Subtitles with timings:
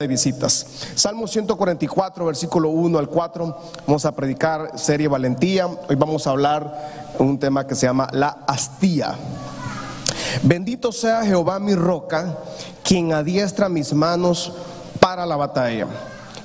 [0.00, 0.64] de visitas.
[0.94, 3.58] Salmo 144, versículo 1 al 4.
[3.84, 5.66] Vamos a predicar serie valentía.
[5.66, 9.16] Hoy vamos a hablar un tema que se llama la hastía.
[10.44, 12.38] Bendito sea Jehová mi roca,
[12.84, 14.52] quien adiestra mis manos
[15.00, 15.88] para la batalla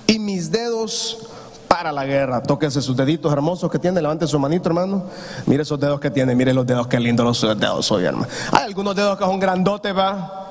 [0.07, 1.27] y mis dedos
[1.67, 2.41] para la guerra.
[2.41, 5.03] Tóquese sus deditos hermosos que tiene, levante su manito, hermano.
[5.45, 8.25] Mire esos dedos que tiene, mire los dedos, qué lindos los dedos hoy, hermano.
[8.51, 10.42] Hay algunos dedos que son grandotes, va.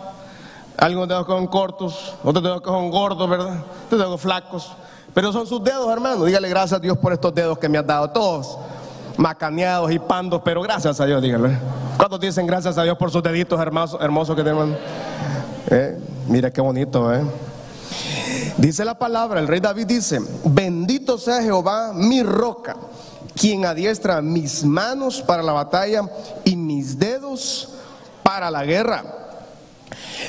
[0.77, 3.64] Algunos dedos que son cortos, otros dedos que son gordos, ¿verdad?
[3.86, 4.73] Otros dedos flacos.
[5.14, 6.24] Pero son sus dedos, hermano.
[6.24, 8.10] Dígale gracias a Dios por estos dedos que me has dado.
[8.10, 8.59] Todos
[9.16, 11.59] macaneados y pandos, pero gracias a Dios, díganle.
[11.97, 14.77] ¿Cuántos dicen gracias a Dios por sus deditos hermosos, hermosos que tienen?
[15.70, 15.98] ¿Eh?
[16.28, 17.23] Mira qué bonito, ¿eh?
[18.56, 22.77] Dice la palabra, el rey David dice, bendito sea Jehová, mi roca,
[23.34, 26.02] quien adiestra mis manos para la batalla
[26.45, 27.75] y mis dedos
[28.23, 29.22] para la guerra.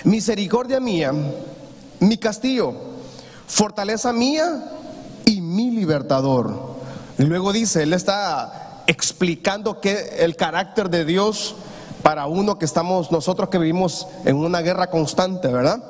[0.03, 1.13] Misericordia mía,
[1.99, 2.73] mi castillo,
[3.48, 4.63] fortaleza mía
[5.26, 6.74] y mi libertador.
[7.18, 11.55] Y luego dice, él está explicando que el carácter de Dios
[12.04, 15.82] para uno que estamos, nosotros que vivimos en una guerra constante, ¿verdad?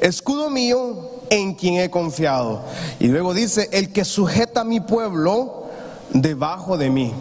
[0.00, 2.62] Escudo mío en quien he confiado.
[2.98, 5.66] Y luego dice, el que sujeta a mi pueblo
[6.10, 7.12] debajo de mí.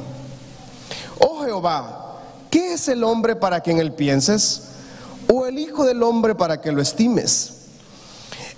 [1.20, 4.64] Oh Jehová, ¿qué es el hombre para quien él pienses?
[5.32, 7.54] O el Hijo del Hombre para que lo estimes.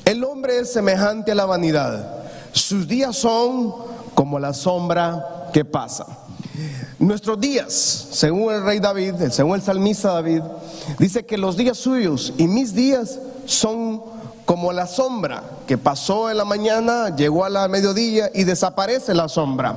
[0.06, 2.24] El hombre es semejante a la vanidad.
[2.52, 3.74] Sus días son
[4.16, 6.06] como la sombra que pasa.
[6.98, 7.74] Nuestros días,
[8.12, 10.42] según el rey David, según el salmista David,
[10.98, 14.02] dice que los días suyos y mis días son
[14.46, 19.30] como la sombra que pasó en la mañana, llegó a la mediodía y desaparece la
[19.30, 19.76] sombra.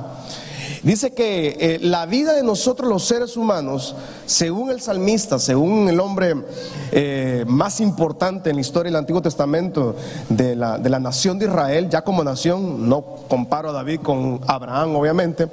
[0.83, 3.95] Dice que eh, la vida de nosotros los seres humanos,
[4.25, 6.35] según el salmista, según el hombre
[6.91, 9.95] eh, más importante en la historia del Antiguo Testamento
[10.27, 14.41] de la, de la nación de Israel, ya como nación, no comparo a David con
[14.45, 15.47] Abraham obviamente,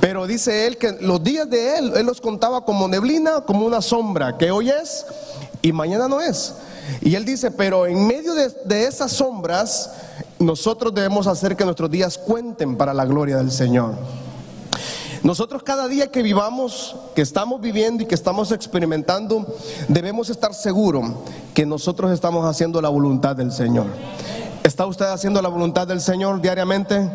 [0.00, 3.80] pero dice él que los días de él, él los contaba como neblina, como una
[3.80, 5.06] sombra, que hoy es
[5.62, 6.52] y mañana no es.
[7.00, 9.92] Y él dice, pero en medio de, de esas sombras,
[10.40, 13.94] nosotros debemos hacer que nuestros días cuenten para la gloria del Señor.
[15.24, 19.46] Nosotros cada día que vivamos, que estamos viviendo y que estamos experimentando,
[19.88, 21.12] debemos estar seguros
[21.54, 23.86] que nosotros estamos haciendo la voluntad del Señor.
[24.62, 27.10] ¿Está usted haciendo la voluntad del Señor diariamente?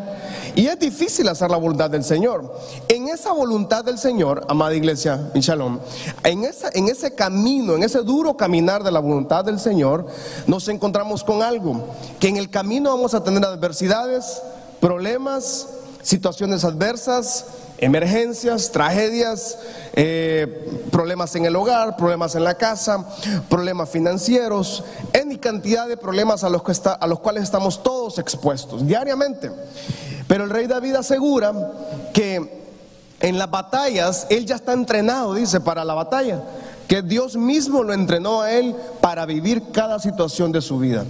[0.56, 2.52] Y es difícil hacer la voluntad del Señor.
[2.88, 6.44] En esa voluntad del Señor, amada iglesia, en,
[6.74, 10.08] en ese camino, en ese duro caminar de la voluntad del Señor,
[10.48, 11.86] nos encontramos con algo,
[12.18, 14.42] que en el camino vamos a tener adversidades,
[14.80, 15.68] problemas,
[16.02, 17.44] situaciones adversas,
[17.80, 19.58] emergencias, tragedias,
[19.94, 23.06] eh, problemas en el hogar, problemas en la casa,
[23.48, 28.18] problemas financieros, en cantidad de problemas a los, que está, a los cuales estamos todos
[28.18, 29.50] expuestos diariamente.
[30.28, 31.52] Pero el rey David asegura
[32.12, 32.60] que
[33.20, 36.42] en las batallas él ya está entrenado, dice, para la batalla,
[36.86, 41.04] que Dios mismo lo entrenó a él para vivir cada situación de su vida.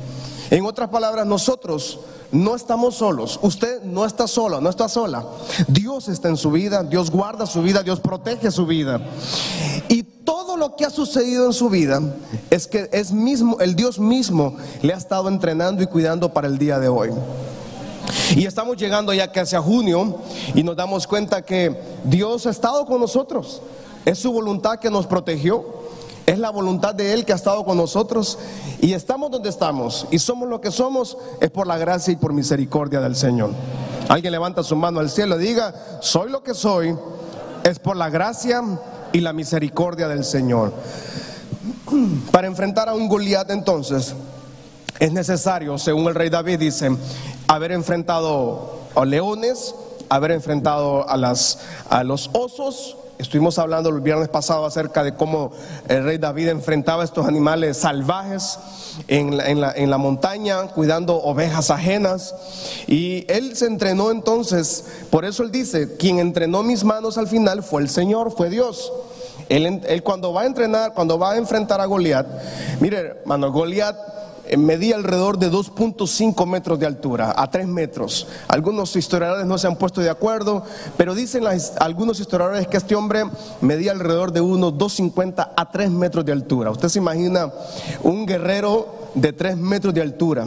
[0.50, 2.00] En otras palabras, nosotros
[2.32, 3.38] no estamos solos.
[3.42, 5.24] Usted no está solo, no está sola.
[5.68, 9.00] Dios está en su vida, Dios guarda su vida, Dios protege su vida.
[9.88, 12.00] Y todo lo que ha sucedido en su vida
[12.50, 16.58] es que es mismo, el Dios mismo le ha estado entrenando y cuidando para el
[16.58, 17.10] día de hoy.
[18.36, 20.18] Y estamos llegando ya casi a junio
[20.54, 23.60] y nos damos cuenta que Dios ha estado con nosotros.
[24.04, 25.79] Es su voluntad que nos protegió.
[26.26, 28.38] Es la voluntad de Él que ha estado con nosotros
[28.80, 32.32] y estamos donde estamos y somos lo que somos es por la gracia y por
[32.32, 33.50] misericordia del Señor.
[34.08, 36.96] Alguien levanta su mano al cielo y diga, soy lo que soy,
[37.64, 38.62] es por la gracia
[39.12, 40.72] y la misericordia del Señor.
[42.30, 44.14] Para enfrentar a un Goliat entonces
[44.98, 46.90] es necesario, según el rey David dice,
[47.48, 49.74] haber enfrentado a leones,
[50.10, 51.58] haber enfrentado a, las,
[51.88, 55.52] a los osos, Estuvimos hablando el viernes pasado acerca de cómo
[55.88, 58.58] el rey David enfrentaba a estos animales salvajes
[59.08, 59.36] en
[59.90, 62.34] la, montaña, cuidando ovejas ajenas.
[62.86, 67.62] Y él se entrenó entonces, por eso él dice, quien entrenó mis manos al final
[67.62, 68.90] fue el Señor, fue Dios.
[69.50, 72.26] Él, él cuando va a entrenar, cuando va a enfrentar a Goliat,
[72.80, 73.96] mire, hermano, Goliat
[74.56, 78.26] medía alrededor de 2.5 metros de altura, a 3 metros.
[78.48, 80.64] Algunos historiadores no se han puesto de acuerdo,
[80.96, 81.44] pero dicen
[81.78, 83.24] algunos historiadores que este hombre
[83.60, 86.70] medía alrededor de unos 2.50 a 3 metros de altura.
[86.70, 87.52] Usted se imagina
[88.02, 90.46] un guerrero de 3 metros de altura.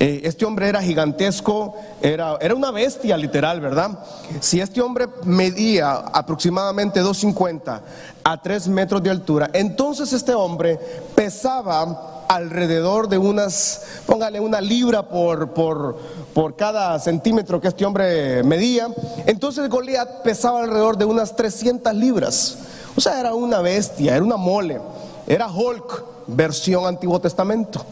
[0.00, 3.98] Eh, este hombre era gigantesco, era, era una bestia literal, ¿verdad?
[4.38, 7.80] Si este hombre medía aproximadamente 2,50
[8.22, 10.78] a 3 metros de altura, entonces este hombre
[11.16, 15.98] pesaba alrededor de unas, póngale una libra por, por,
[16.34, 18.88] por cada centímetro que este hombre medía.
[19.26, 22.58] Entonces Goliat pesaba alrededor de unas 300 libras.
[22.96, 24.80] O sea, era una bestia, era una mole,
[25.26, 27.84] era Hulk, versión Antiguo Testamento.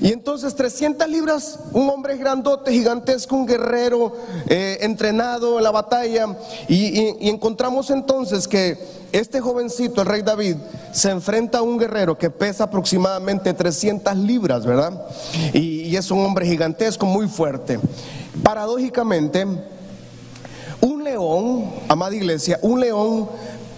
[0.00, 4.16] Y entonces 300 libras, un hombre grandote, gigantesco, un guerrero
[4.46, 6.26] eh, entrenado en la batalla.
[6.68, 10.56] Y, encontramos entonces que este jovencito, el rey David,
[10.92, 15.06] se enfrenta a un guerrero que pesa aproximadamente 300 libras, ¿verdad?
[15.52, 17.78] Y, es un hombre gigantesco, muy fuerte.
[18.42, 19.46] Paradójicamente,
[20.80, 23.28] un león, amada iglesia, un león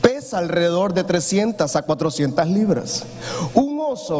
[0.00, 3.04] pesa alrededor de 300 a 400 libras.
[3.52, 3.73] Un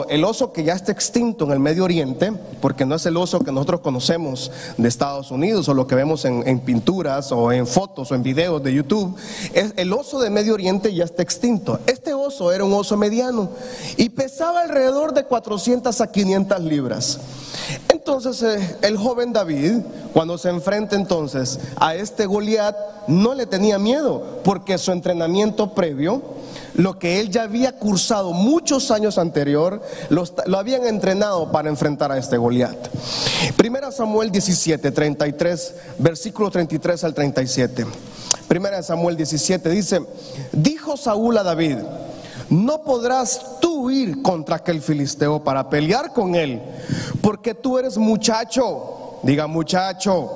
[0.09, 3.41] el oso que ya está extinto en el Medio Oriente, porque no es el oso
[3.41, 8.11] que nosotros conocemos de Estados Unidos o lo que vemos en, pinturas o en fotos
[8.11, 9.17] o en videos de YouTube,
[9.53, 11.81] es, el oso de Medio Oriente ya está extinto.
[11.87, 13.51] Este oso era un oso mediano
[13.97, 17.21] y pesaba alrededor de 400 a 500 libras.
[17.89, 19.81] Entonces eh, el joven David,
[20.13, 22.77] cuando se enfrenta entonces a este Goliat,
[23.09, 26.23] no le tenía miedo, porque su entrenamiento previo
[26.75, 29.81] lo que él ya había cursado muchos años anterior,
[30.11, 30.25] lo,
[30.59, 32.89] habían entrenado para enfrentar a este Goliat.
[33.57, 37.87] Primera Samuel 17, 33, versículo 33 al 37.
[38.49, 40.03] Primera Samuel 17 dice,
[40.53, 41.79] dijo Saúl a David,
[42.51, 46.61] no podrás tú ir contra aquel filisteo para pelear con él,
[47.23, 50.31] porque tú eres muchacho, diga muchacho,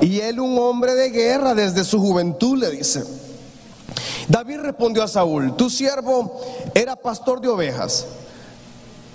[0.00, 3.27] y él un hombre de guerra desde su juventud, le dice.
[4.28, 6.40] David respondió a Saúl, tu siervo
[6.74, 8.06] era pastor de ovejas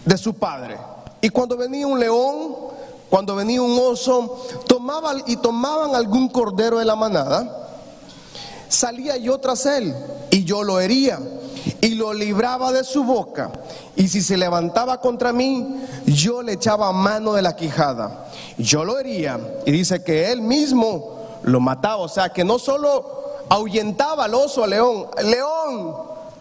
[0.05, 0.77] de su padre.
[1.21, 2.55] Y cuando venía un león,
[3.09, 7.69] cuando venía un oso, tomaban y tomaban algún cordero de la manada,
[8.67, 9.93] salía yo tras él
[10.31, 11.19] y yo lo hería
[11.79, 13.51] y lo libraba de su boca.
[13.95, 18.29] Y si se levantaba contra mí, yo le echaba mano de la quijada.
[18.57, 21.97] Yo lo hería y dice que él mismo lo mataba.
[21.97, 25.07] O sea que no solo ahuyentaba al oso, al león.
[25.23, 25.95] León,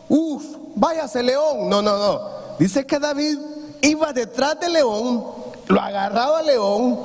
[0.09, 0.45] uff,
[0.75, 1.69] váyase león.
[1.69, 2.21] No, no, no.
[2.59, 3.39] Dice que David
[3.83, 5.25] iba detrás del león,
[5.67, 7.01] lo agarraba al león,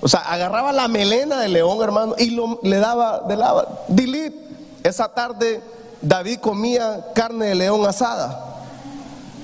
[0.00, 3.84] o sea, agarraba la melena del león, hermano, y lo, le daba de lava.
[3.88, 4.34] Dilip,
[4.82, 5.60] esa tarde
[6.00, 8.46] David comía carne de león asada.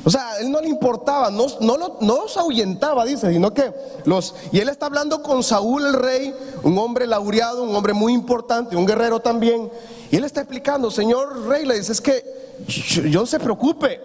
[0.05, 3.75] O sea, él no le importaba, no, no, no los ahuyentaba, dice, sino que
[4.05, 4.37] los...
[4.53, 6.33] Y él está hablando con Saúl el rey,
[6.63, 9.69] un hombre laureado, un hombre muy importante, un guerrero también.
[10.17, 12.25] Él está explicando, señor rey, le dice, es que
[12.67, 14.01] yo no se preocupe,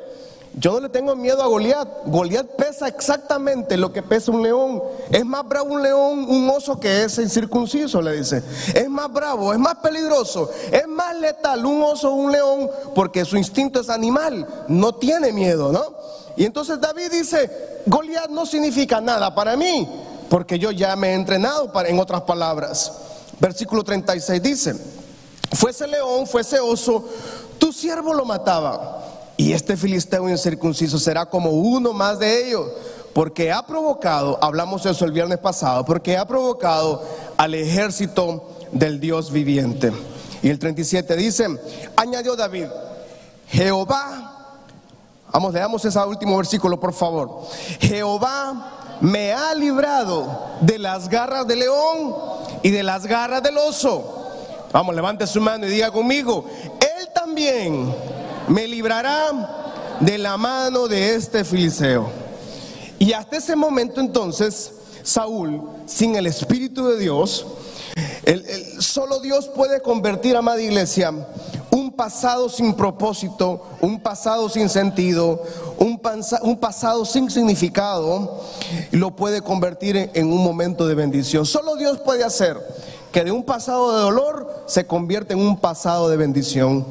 [0.54, 1.88] yo no le tengo miedo a Goliat.
[2.06, 4.84] Goliat pesa exactamente lo que pesa un león.
[5.10, 8.44] Es más bravo un león, un oso que es incircunciso, le dice.
[8.74, 13.24] Es más bravo, es más peligroso, es más letal un oso o un león porque
[13.24, 15.96] su instinto es animal, no tiene miedo, ¿no?
[16.36, 19.88] Y entonces David dice, Goliat no significa nada para mí,
[20.30, 22.92] porque yo ya me he entrenado, para, en otras palabras.
[23.40, 24.76] Versículo 36 dice,
[25.54, 27.06] fuese león, fuese oso,
[27.58, 29.00] tu siervo lo mataba.
[29.38, 32.68] Y este filisteo incircunciso será como uno más de ellos,
[33.14, 37.04] porque ha provocado, hablamos de eso el viernes pasado, porque ha provocado
[37.38, 39.92] al ejército del Dios viviente.
[40.44, 41.48] Y el 37 dice,
[41.96, 42.68] añadió David,
[43.48, 44.58] Jehová,
[45.32, 47.42] vamos, leamos ese último versículo por favor,
[47.80, 50.28] Jehová me ha librado
[50.62, 52.16] de las garras del león
[52.62, 54.21] y de las garras del oso.
[54.72, 56.46] Vamos, levante su mano y diga conmigo,
[56.80, 57.94] Él también
[58.48, 62.10] me librará de la mano de este filisteo.
[62.98, 64.72] Y hasta ese momento entonces,
[65.04, 67.46] Saúl, sin el Espíritu de Dios,
[68.80, 71.14] solo Dios puede convertir, amada iglesia,
[71.72, 75.44] un pasado sin propósito, un pasado sin sentido,
[75.80, 76.00] un,
[76.44, 78.42] un pasado sin significado,
[78.92, 81.46] lo puede convertir en un momento de bendición.
[81.46, 82.58] Solo Dios puede hacer
[83.12, 86.86] que de un pasado de dolor se convierte en un pasado de bendición.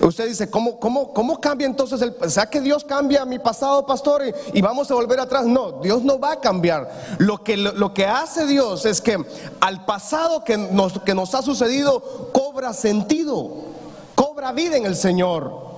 [0.00, 2.14] Usted dice, ¿cómo, cómo, cómo cambia entonces el...
[2.28, 4.22] ¿Sea que Dios cambia mi pasado, pastor,
[4.52, 5.46] y, vamos a volver atrás?
[5.46, 6.90] No, Dios no va a cambiar.
[7.18, 9.24] Lo que, lo, que hace Dios es que
[9.60, 13.48] al pasado que nos, que nos ha sucedido cobra sentido,
[14.16, 15.72] cobra vida en el Señor.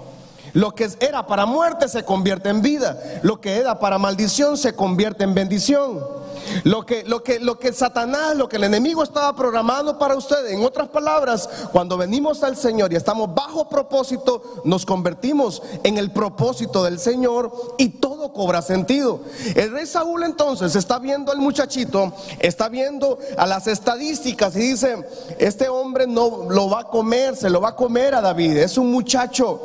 [0.55, 2.99] Lo que era para muerte se convierte en vida.
[3.23, 6.24] Lo que era para maldición se convierte en bendición.
[6.65, 10.53] Lo que, lo que, lo que Satanás, lo que el enemigo estaba programando para ustedes.
[10.53, 16.11] En otras palabras, cuando venimos al Señor y estamos bajo propósito, nos convertimos en el
[16.11, 19.21] propósito del Señor y todo cobra sentido.
[19.55, 25.07] El rey Saúl entonces está viendo al muchachito, está viendo a las estadísticas y dice,
[25.39, 28.79] este hombre no lo va a comer, se lo va a comer a David, es
[28.79, 29.61] un muchacho.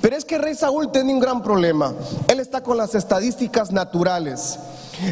[0.00, 1.94] Pero es que el rey Saúl tiene un gran problema.
[2.28, 4.58] Él está con las estadísticas naturales.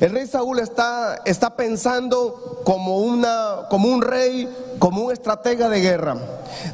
[0.01, 5.81] El rey Saúl está, está pensando como, una, como un rey, como un estratega de
[5.81, 6.17] guerra.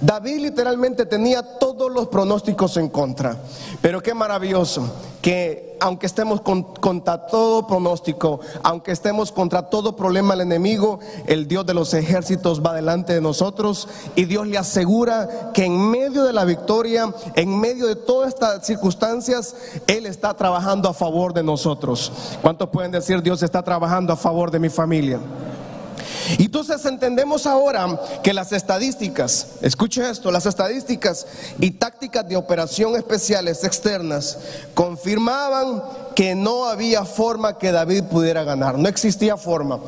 [0.00, 3.37] David literalmente tenía todos los pronósticos en contra.
[3.81, 4.90] Pero qué maravilloso
[5.21, 11.66] que aunque estemos contra todo pronóstico, aunque estemos contra todo problema del enemigo, el Dios
[11.66, 16.32] de los ejércitos va delante de nosotros y Dios le asegura que en medio de
[16.32, 19.54] la victoria, en medio de todas estas circunstancias,
[19.87, 22.11] Él está trabajando a favor de nosotros.
[22.42, 25.21] ¿Cuántos pueden decir Dios está trabajando a favor de mi familia?
[26.38, 31.26] Y entonces entendemos ahora que las estadísticas, escuche esto, las estadísticas
[31.61, 34.38] y tácticas de operación especiales externas
[34.75, 35.82] confirmaban
[36.14, 39.81] que no había forma que David pudiera ganar, no existía forma.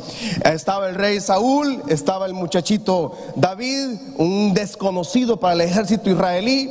[0.44, 6.70] Estaba el rey Saúl, estaba el muchachito David, un desconocido para el ejército israelí,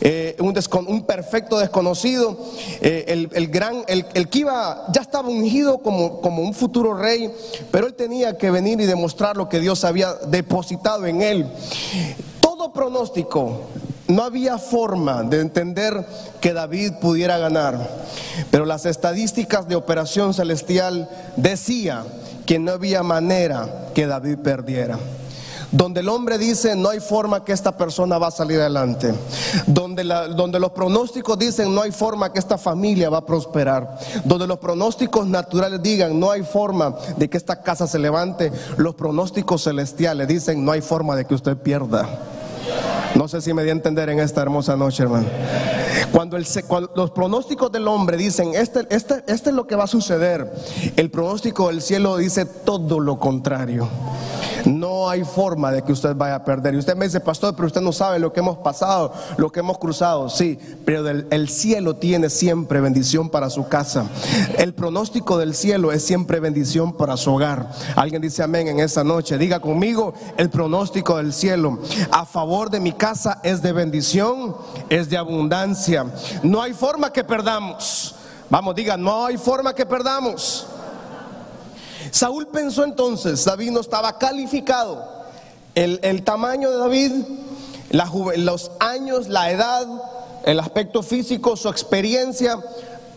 [0.00, 2.38] eh, un, perfecto desconocido,
[2.80, 7.32] eh, el, gran, el, que iba, ya estaba ungido como, como un futuro rey,
[7.70, 11.46] pero él tenía que venir y demostrar lo que Dios había depositado en él.
[12.40, 13.60] Todo pronóstico
[14.08, 16.04] no había forma de entender
[16.40, 17.78] que David pudiera ganar,
[18.50, 22.04] pero las estadísticas de Operación Celestial decían
[22.46, 24.98] que no había manera que David perdiera.
[25.70, 29.12] Donde el hombre dice no hay forma que esta persona va a salir adelante.
[29.66, 30.02] Donde,
[30.34, 33.98] donde los pronósticos dicen no hay forma que esta familia va a prosperar.
[34.24, 38.50] Donde los pronósticos naturales digan no hay forma de que esta casa se levante.
[38.78, 42.08] Los pronósticos celestiales dicen no hay forma de que usted pierda.
[43.14, 45.26] No sé si me di a entender en esta hermosa noche, hermano.
[46.12, 46.38] Cuando,
[46.94, 50.52] los pronósticos del hombre dicen, este, este, este es lo que va a suceder,
[50.96, 53.88] el pronóstico del cielo dice todo lo contrario.
[54.64, 56.74] No hay forma de que usted vaya a perder.
[56.74, 59.60] Y usted me dice, pastor, pero usted no sabe lo que hemos pasado, lo que
[59.60, 60.28] hemos cruzado.
[60.28, 64.06] Sí, pero el cielo tiene siempre bendición para su casa.
[64.58, 67.70] El pronóstico del cielo es siempre bendición para su hogar.
[67.96, 69.38] Alguien dice amén en esa noche.
[69.38, 71.78] Diga conmigo, el pronóstico del cielo
[72.10, 74.56] a favor de mi casa es de bendición,
[74.88, 76.06] es de abundancia.
[76.42, 78.14] No hay forma que perdamos.
[78.50, 80.66] Vamos, diga, no hay forma que perdamos.
[82.10, 85.18] Saúl pensó entonces, David no estaba calificado.
[85.74, 87.12] El, tamaño de David,
[88.36, 89.86] los años, la edad,
[90.44, 92.58] el aspecto físico, su experiencia,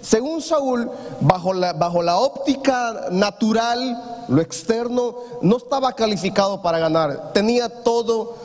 [0.01, 0.89] según Saúl,
[1.21, 7.31] bajo bajo la óptica natural, lo externo, no estaba calificado para ganar.
[7.33, 8.35] Tenía todo,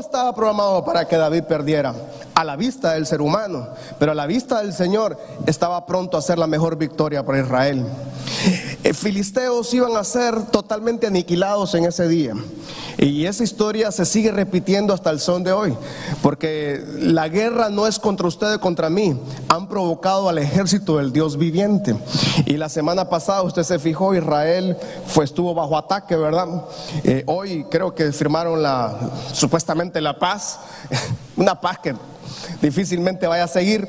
[0.00, 1.94] estaba programado para que David perdiera
[2.34, 6.22] a la vista del ser humano, pero a la vista del Señor estaba pronto a
[6.22, 7.86] ser la mejor victoria para Israel.
[8.88, 12.32] Eh, filisteos iban a ser totalmente aniquilados en ese día.
[12.96, 15.76] Y esa historia se sigue repitiendo hasta el son de hoy,
[16.22, 19.14] porque la guerra no es contra ustedes, contra mí.
[19.50, 21.96] Han provocado al ejército del Dios viviente.
[22.46, 24.74] Y la semana pasada usted se fijó, Israel
[25.06, 26.64] fue, estuvo bajo ataque, ¿verdad?
[27.04, 28.98] Eh, hoy creo que firmaron la,
[29.34, 30.60] supuestamente la paz,
[31.36, 31.94] una paz que
[32.62, 33.86] difícilmente vaya a seguir,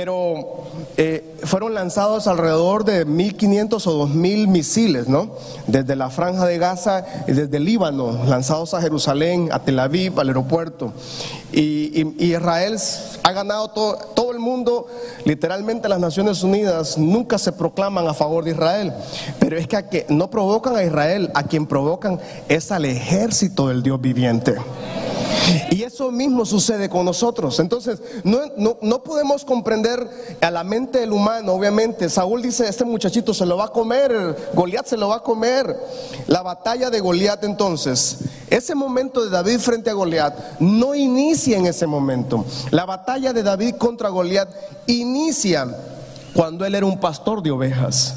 [0.00, 0.64] pero
[0.96, 5.32] eh, fueron lanzados alrededor de 1.500 o 2.000 misiles, ¿no?
[5.66, 10.28] Desde la franja de Gaza y desde Líbano, lanzados a Jerusalén, a Tel Aviv, al
[10.28, 10.94] aeropuerto.
[11.52, 12.78] Y, Israel
[13.24, 14.86] ha ganado todo, el mundo,
[15.26, 18.94] literalmente las Naciones Unidas nunca se proclaman a favor de Israel,
[19.38, 24.00] pero es que no provocan a Israel, a quien provocan es al ejército del Dios
[24.00, 24.56] viviente.
[25.70, 27.58] Y eso mismo sucede con nosotros.
[27.60, 30.08] Entonces, no, podemos comprender
[30.40, 32.08] a la mente del humano, obviamente.
[32.08, 35.76] Saúl dice, este muchachito se lo va a comer, Goliat se lo va a comer.
[36.26, 38.18] La batalla de Goliat entonces,
[38.48, 42.44] ese momento de David frente a Goliat no inicia en ese momento.
[42.70, 44.48] La batalla de David contra Goliat
[44.86, 45.66] inicia
[46.34, 48.14] cuando él era un pastor de ovejas.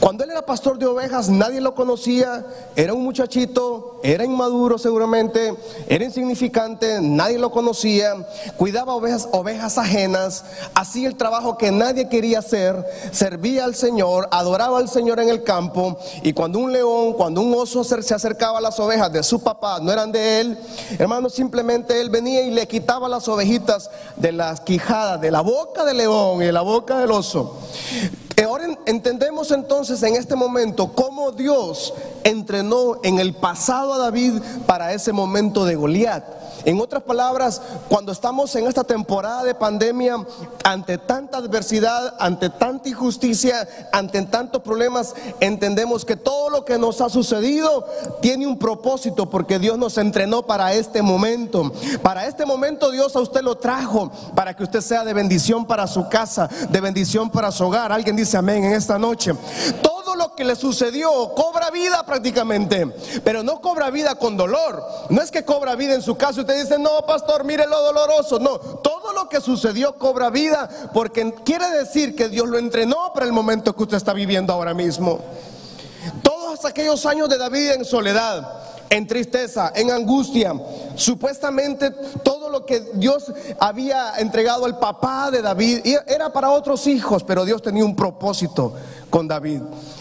[0.00, 2.44] Cuando él era pastor de ovejas, nadie lo conocía,
[2.76, 5.54] era un muchachito, era inmaduro seguramente,
[5.88, 8.14] era insignificante, nadie lo conocía,
[8.56, 14.78] cuidaba ovejas, ovejas ajenas, hacía el trabajo que nadie quería hacer, servía al Señor, adoraba
[14.78, 18.62] al Señor en el campo, y cuando un león, cuando un oso se acercaba a
[18.62, 20.58] las ovejas de su papá, no eran de él,
[20.98, 25.84] hermano, simplemente él venía y le quitaba las ovejitas de las quijadas, de la boca
[25.84, 27.58] del león y de la boca del oso.
[28.44, 31.92] Ahora entendemos entonces en este momento cómo Dios
[32.24, 36.24] entrenó en el pasado a David para ese momento de Goliat.
[36.68, 40.16] En otras palabras, cuando estamos en esta temporada de pandemia,
[40.62, 47.00] ante tanta adversidad, ante tanta injusticia, ante tantos problemas, entendemos que todo lo que nos
[47.00, 47.86] ha sucedido
[48.20, 51.72] tiene un propósito porque Dios nos entrenó para este momento.
[52.02, 55.86] Para este momento Dios a usted lo trajo para que usted sea de bendición para
[55.86, 57.92] su casa, de bendición para su hogar.
[57.92, 59.32] Alguien dice amén en esta noche.
[59.80, 62.86] Todo lo que le sucedió cobra vida prácticamente,
[63.24, 64.84] pero no cobra vida con dolor.
[65.08, 68.38] No es que cobra vida en su casa usted dice, no, pastor, mire lo doloroso.
[68.38, 73.26] No, todo lo que sucedió cobra vida porque quiere decir que Dios lo entrenó para
[73.26, 75.20] el momento que usted está viviendo ahora mismo.
[76.22, 78.46] Todos aquellos años de David en soledad,
[78.90, 80.54] en tristeza, en angustia,
[80.94, 81.90] supuestamente
[82.22, 87.44] todo lo que Dios había entregado al papá de David era para otros hijos, pero
[87.44, 88.74] Dios tenía un propósito
[89.10, 89.60] con David.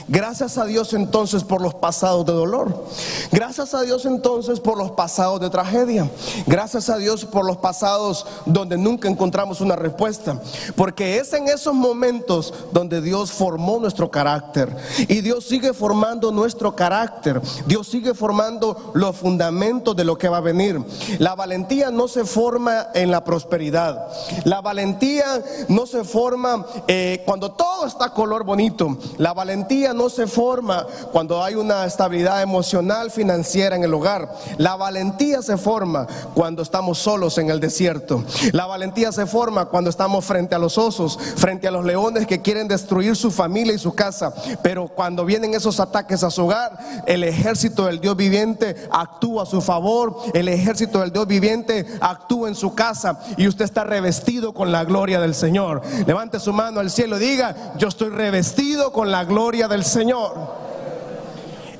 [0.09, 2.85] Gracias a Dios entonces por los pasados de dolor.
[3.31, 6.09] Gracias a Dios entonces por los pasados de tragedia.
[6.45, 10.41] Gracias a Dios por los pasados donde nunca encontramos una respuesta.
[10.77, 14.73] Porque es en esos momentos donde Dios formó nuestro carácter.
[15.09, 17.41] Y Dios sigue formando nuestro carácter.
[17.65, 20.81] Dios sigue formando los fundamentos de lo que va a venir.
[21.19, 24.07] La valentía no se forma en la prosperidad.
[24.45, 28.97] La valentía no se forma eh, cuando todo está color bonito.
[29.17, 34.33] La valentía no se forma cuando hay una estabilidad emocional, financiera en el hogar.
[34.57, 38.23] La valentía se forma cuando estamos solos en el desierto.
[38.53, 42.41] La valentía se forma cuando estamos frente a los osos, frente a los leones que
[42.41, 44.33] quieren destruir su familia y su casa.
[44.61, 49.45] Pero cuando vienen esos ataques a su hogar, el ejército del Dios viviente actúa a
[49.45, 50.17] su favor.
[50.33, 54.83] El ejército del Dios viviente actúa en su casa y usted está revestido con la
[54.83, 55.81] gloria del Señor.
[56.05, 59.86] Levante su mano al cielo y diga, yo estoy revestido con la gloria del Señor.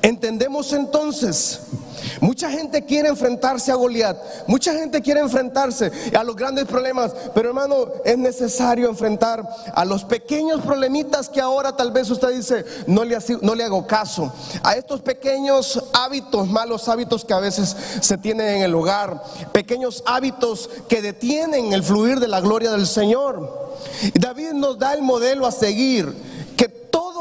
[0.00, 1.60] Entendemos entonces,
[2.20, 7.48] mucha gente quiere enfrentarse a Goliat, mucha gente quiere enfrentarse a los grandes problemas, pero
[7.48, 13.04] hermano, es necesario enfrentar a los pequeños problemitas que ahora tal vez usted dice, no
[13.04, 18.16] le, no le hago caso, a estos pequeños hábitos, malos hábitos que a veces se
[18.16, 19.22] tienen en el hogar,
[19.52, 23.68] pequeños hábitos que detienen el fluir de la gloria del Señor.
[24.14, 26.14] David nos da el modelo a seguir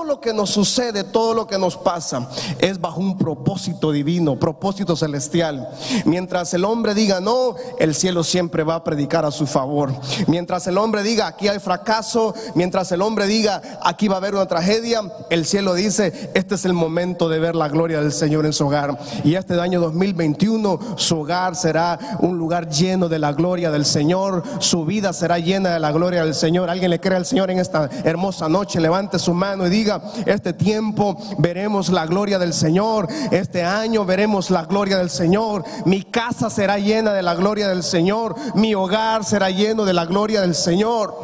[0.07, 4.95] lo que nos sucede, todo lo que nos pasa, es bajo un propósito divino, propósito
[4.95, 5.69] celestial.
[6.05, 9.93] Mientras el hombre diga no, el cielo siempre va a predicar a su favor.
[10.27, 14.35] Mientras el hombre diga aquí hay fracaso, mientras el hombre diga aquí va a haber
[14.35, 18.45] una tragedia, el cielo dice este es el momento de ver la gloria del Señor
[18.45, 18.97] en su hogar.
[19.23, 24.43] Y este año 2021 su hogar será un lugar lleno de la gloria del Señor,
[24.59, 26.69] su vida será llena de la gloria del Señor.
[26.69, 30.53] Alguien le cree al Señor en esta hermosa noche, levante su mano y diga este
[30.53, 36.49] tiempo veremos la gloria del Señor, este año veremos la gloria del Señor, mi casa
[36.49, 40.55] será llena de la gloria del Señor, mi hogar será lleno de la gloria del
[40.55, 41.15] Señor.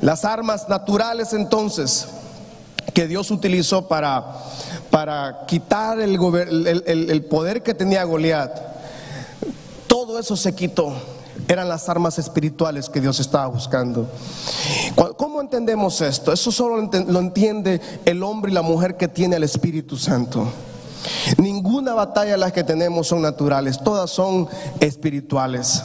[0.00, 2.08] Las armas naturales entonces
[2.92, 4.24] que Dios utilizó para,
[4.90, 6.18] para quitar el,
[6.86, 8.58] el poder que tenía Goliat,
[9.86, 10.94] todo eso se quitó
[11.48, 14.08] eran las armas espirituales que Dios estaba buscando.
[15.16, 16.32] ¿Cómo entendemos esto?
[16.32, 20.46] Eso solo lo entiende el hombre y la mujer que tiene el Espíritu Santo.
[21.38, 24.48] Ninguna batalla las que tenemos son naturales, todas son
[24.80, 25.82] espirituales.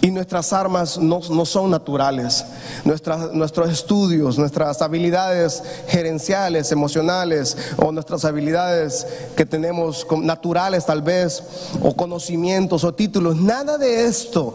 [0.00, 2.44] Y nuestras armas no, son naturales.
[2.84, 9.06] nuestros estudios, nuestras habilidades gerenciales, emocionales, o nuestras habilidades
[9.36, 11.42] que tenemos naturales tal vez,
[11.82, 14.54] o conocimientos o títulos, nada de esto,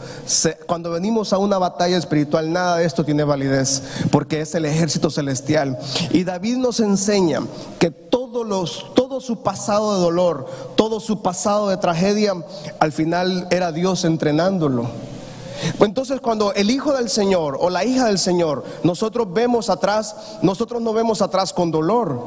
[0.65, 5.10] cuando venimos a una batalla espiritual, nada de esto tiene validez, porque es el ejército
[5.10, 5.77] celestial.
[6.12, 7.41] Y David nos enseña
[7.77, 12.34] que todos los, su pasado de dolor, todo su pasado de tragedia,
[12.79, 14.88] al final era Dios entrenándolo.
[15.79, 20.82] Entonces cuando el hijo del Señor o la hija del Señor, nosotros vemos atrás, nosotros
[20.82, 22.21] no vemos atrás con dolor,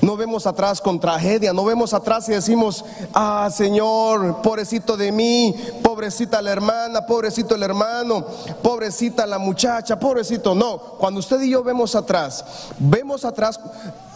[0.00, 5.54] no vemos atrás con tragedia, no vemos atrás y decimos, ah Señor, pobrecito de mí,
[5.82, 8.24] pobrecita la hermana, pobrecito el hermano,
[8.62, 10.54] pobrecita la muchacha, pobrecito.
[10.54, 12.44] No, cuando usted y yo vemos atrás,
[12.78, 13.60] vemos atrás,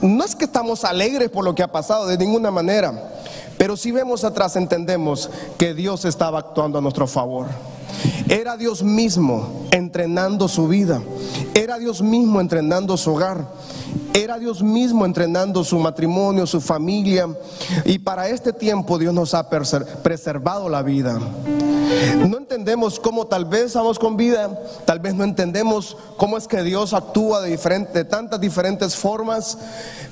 [0.01, 3.11] no es que estamos alegres por lo que ha pasado de ninguna manera,
[3.57, 7.47] pero si vemos atrás entendemos que Dios estaba actuando a nuestro favor.
[8.29, 11.03] Era Dios mismo entrenando su vida.
[11.55, 13.47] Era Dios mismo entrenando su hogar.
[14.15, 17.29] Era Dios mismo entrenando su matrimonio, su familia.
[17.85, 21.19] Y para este tiempo Dios nos ha preservado la vida.
[22.27, 24.51] No entendemos cómo tal vez estamos con vida,
[24.85, 27.57] tal vez no entendemos cómo es que Dios actúa de,
[28.05, 29.57] tantas diferentes formas,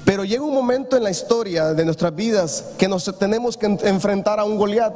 [0.04, 4.40] pero llega un momento en la historia de nuestras vidas que nos tenemos que enfrentar
[4.40, 4.94] a un Goliat.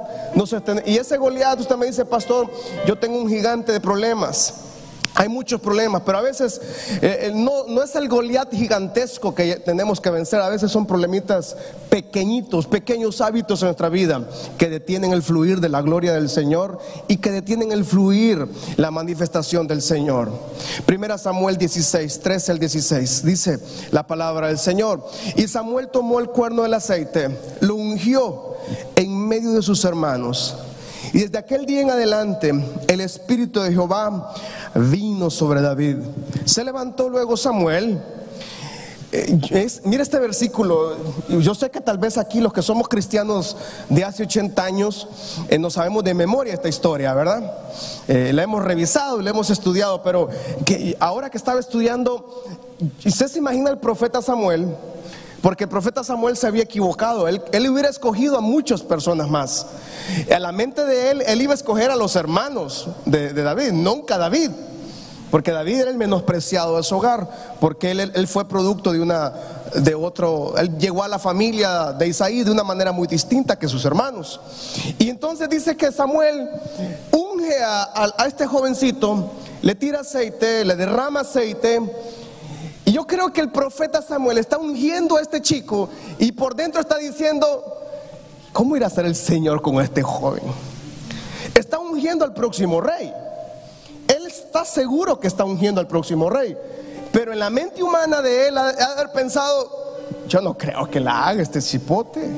[0.87, 2.51] Y ese Goliat, usted me dice, pastor,
[2.87, 4.69] yo tengo un gigante de problemas.
[5.14, 6.61] Hay muchos problemas, pero a veces
[7.03, 11.57] eh, no, no, es el Goliat gigantesco que tenemos que vencer, a veces son problemitas
[11.90, 16.79] pequeñitos, pequeños hábitos en nuestra vida que detienen el fluir de la gloria del Señor
[17.09, 18.46] y que detienen el fluir,
[18.77, 20.31] la manifestación del Señor.
[20.87, 23.59] Primera Samuel 16, 13 al 16, dice
[23.90, 25.05] la palabra del Señor.
[25.37, 28.55] Y Samuel tomó el cuerno del aceite, lo ungió
[28.94, 30.57] en medio de sus hermanos
[31.12, 32.53] y desde aquel día en adelante
[32.87, 34.33] el Espíritu de Jehová
[34.75, 35.96] vino sobre David.
[36.44, 38.01] Se levantó luego Samuel.
[39.12, 40.96] Eh, mira este versículo,
[41.29, 43.57] yo sé que tal vez aquí los que somos cristianos
[43.88, 45.09] de hace 80 años
[45.49, 47.59] eh, no sabemos de memoria esta historia, ¿verdad?
[48.07, 50.29] Eh, la hemos revisado la hemos estudiado, pero
[50.64, 52.44] que ahora que estaba estudiando,
[53.05, 54.68] ¿usted se imagina el profeta Samuel?
[55.42, 57.26] Porque el profeta Samuel se había equivocado.
[57.26, 59.66] Él, hubiera escogido a muchas personas más.
[60.35, 64.18] A la mente de él, él iba a escoger a los hermanos de, David, nunca
[64.18, 64.50] David.
[65.31, 67.57] Porque David era el menospreciado de su hogar.
[67.59, 69.33] Porque él, él, fue producto de una,
[69.74, 73.66] de otro, él llegó a la familia de Isaí de una manera muy distinta que
[73.66, 74.40] sus hermanos.
[74.98, 76.50] Y entonces dice que Samuel
[77.12, 79.31] unge a este jovencito,
[79.62, 81.81] le tira aceite, le derrama aceite
[82.85, 85.88] y yo creo que el profeta Samuel está ungiendo a este chico
[86.19, 87.47] y por dentro está diciendo,
[88.53, 90.43] ¿cómo irá a ser el Señor con este joven?
[91.55, 93.12] Está ungiendo al próximo rey.
[94.09, 96.57] Él está seguro que está ungiendo al próximo rey.
[97.12, 101.01] Pero en la mente humana de él ha de haber pensado, yo no creo que
[101.01, 102.29] la haga este chipote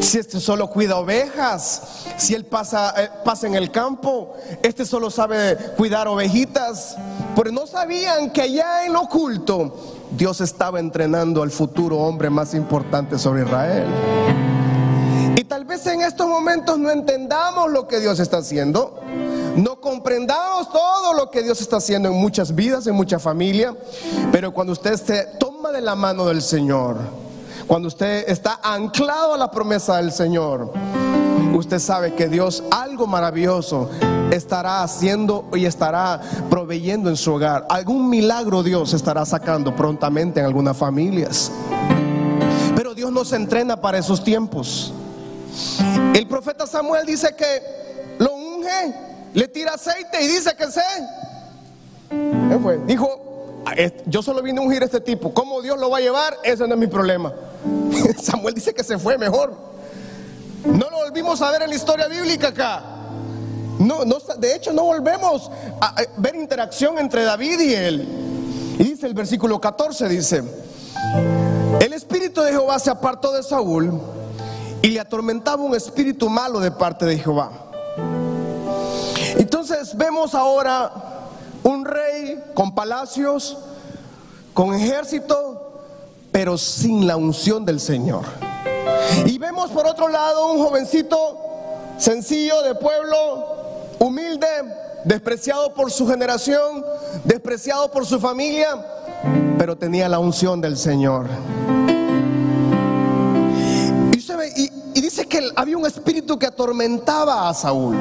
[0.00, 5.10] si este solo cuida ovejas, si él pasa, eh, pasa en el campo, este solo
[5.10, 6.96] sabe cuidar ovejitas.
[7.34, 9.74] Pero no sabían que allá en lo oculto
[10.10, 13.86] Dios estaba entrenando al futuro hombre más importante sobre Israel.
[15.36, 19.00] Y tal vez en estos momentos no entendamos lo que Dios está haciendo,
[19.56, 23.74] no comprendamos todo lo que Dios está haciendo en muchas vidas, en mucha familia,
[24.32, 26.96] pero cuando usted se toma de la mano del Señor,
[27.66, 30.72] cuando usted está anclado a la promesa del Señor,
[31.54, 33.90] usted sabe que Dios algo maravilloso
[34.30, 37.66] estará haciendo y estará proveyendo en su hogar.
[37.68, 41.50] Algún milagro Dios estará sacando prontamente en algunas familias.
[42.74, 44.92] Pero Dios nos entrena para esos tiempos.
[46.14, 48.94] El profeta Samuel dice que lo unge,
[49.34, 50.80] le tira aceite y dice que se.
[52.86, 53.35] Dijo, ah,
[54.06, 55.32] yo solo vine a ungir a este tipo.
[55.34, 56.36] ¿Cómo Dios lo va a llevar?
[56.42, 57.32] Ese no es mi problema.
[58.22, 59.54] Samuel dice que se fue mejor.
[60.64, 62.82] No lo volvimos a ver en la historia bíblica acá.
[63.78, 64.04] No,
[64.38, 65.50] de hecho, no volvemos
[65.80, 68.08] a ver interacción entre David y él.
[68.78, 70.42] Y dice el versículo 14, dice,
[71.80, 74.00] el espíritu de Jehová se apartó de Saúl
[74.82, 77.50] y le atormentaba un espíritu malo de parte de Jehová.
[79.36, 81.15] Entonces vemos ahora
[81.66, 83.58] un rey con palacios,
[84.54, 85.82] con ejército,
[86.30, 88.24] pero sin la unción del Señor.
[89.24, 91.16] Y vemos por otro lado un jovencito
[91.98, 93.16] sencillo de pueblo,
[93.98, 94.46] humilde,
[95.04, 96.84] despreciado por su generación,
[97.24, 98.86] despreciado por su familia,
[99.58, 101.26] pero tenía la unción del Señor.
[104.54, 107.96] Y, dice que había un espíritu que atormentaba a Saúl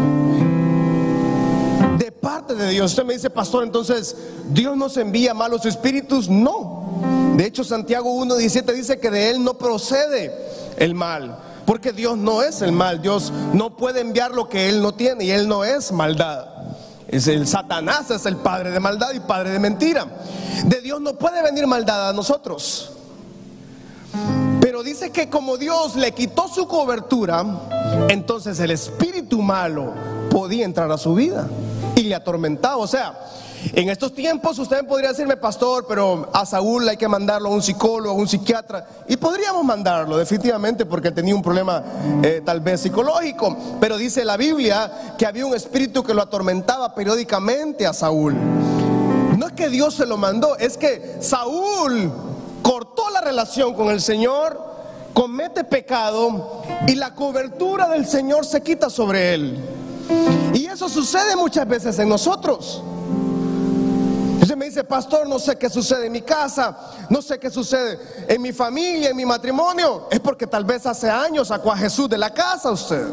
[2.26, 2.90] parte de Dios.
[2.90, 4.16] Usted me dice, pastor, entonces,
[4.50, 6.28] ¿Dios nos envía malos espíritus?
[6.28, 7.04] No.
[7.38, 10.34] De hecho, Santiago 1.17 dice que de él no procede
[10.78, 11.38] el mal.
[11.68, 13.00] Porque Dios no es el mal.
[13.00, 16.48] Dios no puede enviar lo que él no tiene y él no es maldad.
[17.08, 20.08] Es el Satanás, es el padre de maldad y padre de mentira.
[20.66, 22.90] De Dios no puede venir maldad a nosotros.
[24.62, 27.46] Pero dice que como Dios le quitó su cobertura,
[28.10, 29.94] entonces el espíritu malo
[30.32, 31.48] podía entrar a su vida
[32.06, 32.78] le atormentaba.
[32.78, 33.14] O sea,
[33.74, 37.62] en estos tiempos usted podría decirme, pastor, pero a Saúl hay que mandarlo a un
[37.62, 38.88] psicólogo, a un psiquiatra.
[39.08, 41.84] Y podríamos mandarlo, definitivamente, porque tenía un problema
[42.24, 43.58] eh, tal vez psicológico.
[43.80, 48.36] Pero dice la Biblia que había un espíritu que lo atormentaba periódicamente a Saúl.
[49.38, 52.12] No es que Dios se lo mandó, es que Saúl
[52.62, 54.60] cortó la relación con el Señor,
[55.14, 59.60] comete pecado y la cobertura del Señor se quita sobre él.
[60.76, 62.84] Eso sucede muchas veces en nosotros.
[64.42, 66.78] Usted me dice, pastor, no sé qué sucede en mi casa,
[67.10, 70.10] no sé qué sucede en mi familia, en mi matrimonio.
[70.12, 73.08] Es porque tal vez hace años sacó a Jesús de la casa usted.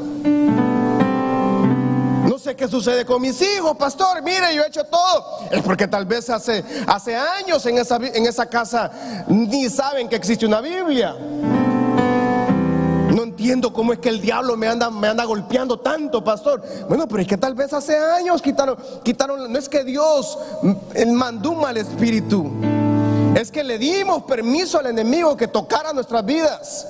[2.25, 4.21] No sé qué sucede con mis hijos, pastor.
[4.23, 5.43] Mire, yo he hecho todo.
[5.49, 8.91] Es porque tal vez hace, hace años en esa, en esa casa
[9.29, 11.15] ni saben que existe una Biblia.
[13.33, 16.63] Entiendo cómo es que el diablo me anda, me anda golpeando tanto, pastor.
[16.87, 20.39] Bueno, pero es que tal vez hace años quitaron, quitaron, no es que Dios
[21.15, 22.51] mandó un mal espíritu,
[23.35, 26.87] es que le dimos permiso al enemigo que tocara nuestras vidas.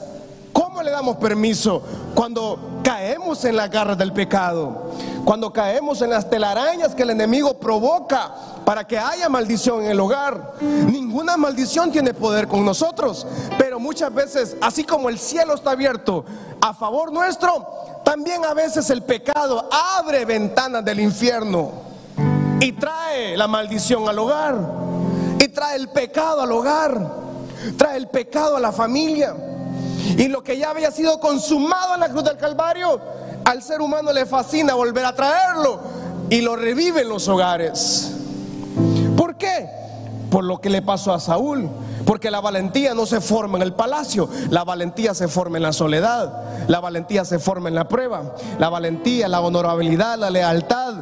[0.52, 1.82] ¿Cómo le damos permiso?
[2.14, 4.92] Cuando caemos en la garra del pecado,
[5.24, 8.32] cuando caemos en las telarañas que el enemigo provoca
[8.64, 10.54] para que haya maldición en el hogar.
[10.60, 13.26] Ninguna maldición tiene poder con nosotros,
[13.58, 16.24] pero muchas veces, así como el cielo está abierto
[16.60, 17.66] a favor nuestro,
[18.04, 21.70] también a veces el pecado abre ventanas del infierno
[22.60, 24.56] y trae la maldición al hogar,
[25.38, 27.14] y trae el pecado al hogar,
[27.76, 29.34] trae el pecado a la familia.
[30.22, 33.00] Y lo que ya había sido consumado en la cruz del Calvario,
[33.44, 35.80] al ser humano le fascina volver a traerlo
[36.30, 38.12] y lo revive en los hogares.
[39.16, 39.68] ¿Por qué?
[40.30, 41.68] Por lo que le pasó a Saúl.
[42.06, 45.72] Porque la valentía no se forma en el palacio, la valentía se forma en la
[45.72, 50.94] soledad, la valentía se forma en la prueba, la valentía, la honorabilidad, la lealtad,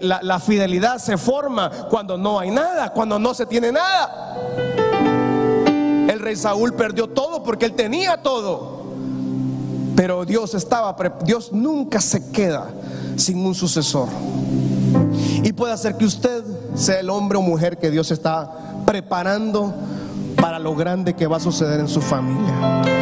[0.00, 4.81] la, la fidelidad se forma cuando no hay nada, cuando no se tiene nada.
[6.08, 8.82] El rey Saúl perdió todo porque él tenía todo.
[9.96, 12.70] Pero Dios estaba, Dios nunca se queda
[13.16, 14.08] sin un sucesor.
[15.42, 16.42] Y puede hacer que usted
[16.74, 18.50] sea el hombre o mujer que Dios está
[18.86, 19.74] preparando
[20.36, 23.01] para lo grande que va a suceder en su familia.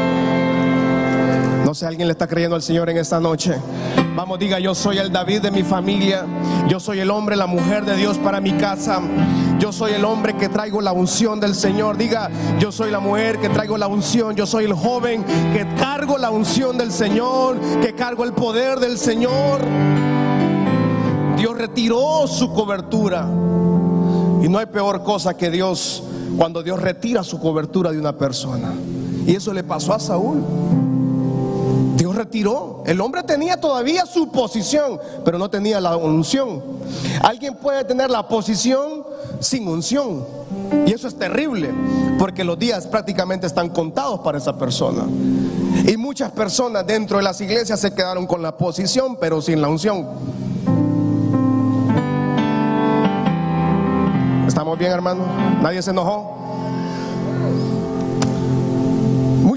[1.70, 3.54] No sé, alguien le está creyendo al Señor en esta noche.
[4.16, 6.26] Vamos, diga, yo soy el David de mi familia.
[6.68, 9.00] Yo soy el hombre, la mujer de Dios para mi casa.
[9.60, 11.96] Yo soy el hombre que traigo la unción del Señor.
[11.96, 12.28] Diga,
[12.58, 14.34] yo soy la mujer que traigo la unción.
[14.34, 18.98] Yo soy el joven que cargo la unción del Señor, que cargo el poder del
[18.98, 19.60] Señor.
[21.36, 23.28] Dios retiró su cobertura.
[24.42, 26.02] Y no hay peor cosa que Dios
[26.36, 28.72] cuando Dios retira su cobertura de una persona.
[29.24, 30.89] Y eso le pasó a Saúl.
[32.20, 32.82] Retiró.
[32.84, 36.62] El hombre tenía todavía su posición, pero no tenía la unción.
[37.22, 39.04] Alguien puede tener la posición
[39.40, 40.26] sin unción.
[40.86, 41.70] Y eso es terrible,
[42.18, 45.04] porque los días prácticamente están contados para esa persona.
[45.86, 49.68] Y muchas personas dentro de las iglesias se quedaron con la posición, pero sin la
[49.68, 50.06] unción.
[54.46, 55.24] ¿Estamos bien, hermano?
[55.62, 56.39] ¿Nadie se enojó?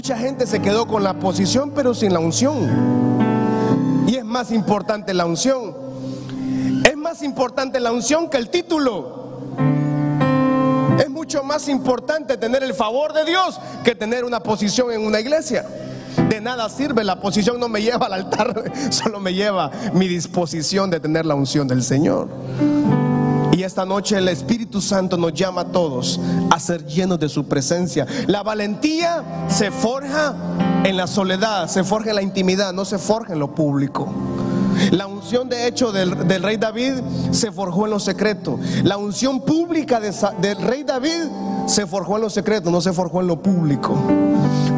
[0.04, 2.68] Mucha gente se quedó con la posición, pero sin la unción.
[4.06, 5.74] Y es más importante la unción.
[6.84, 9.40] Es más importante la unción que el título.
[10.98, 15.20] Es mucho más importante tener el favor de Dios que tener una posición en una
[15.20, 15.64] iglesia.
[16.28, 20.90] De nada sirve, la posición no me lleva al altar, solo me lleva mi disposición
[20.90, 22.28] de tener la unción del Señor.
[23.56, 26.18] Y esta noche el Espíritu Santo nos llama a todos
[26.50, 28.04] a ser llenos de su presencia.
[28.26, 30.34] La valentía se forja
[30.82, 34.12] en la soledad, se forja en la intimidad, no se forja en lo público.
[34.90, 36.94] La unción de hecho del, rey David
[37.30, 38.58] se forjó en lo secreto.
[38.82, 41.22] La unción pública del rey David
[41.66, 43.96] se forjó en lo secreto, no se forjó en lo público.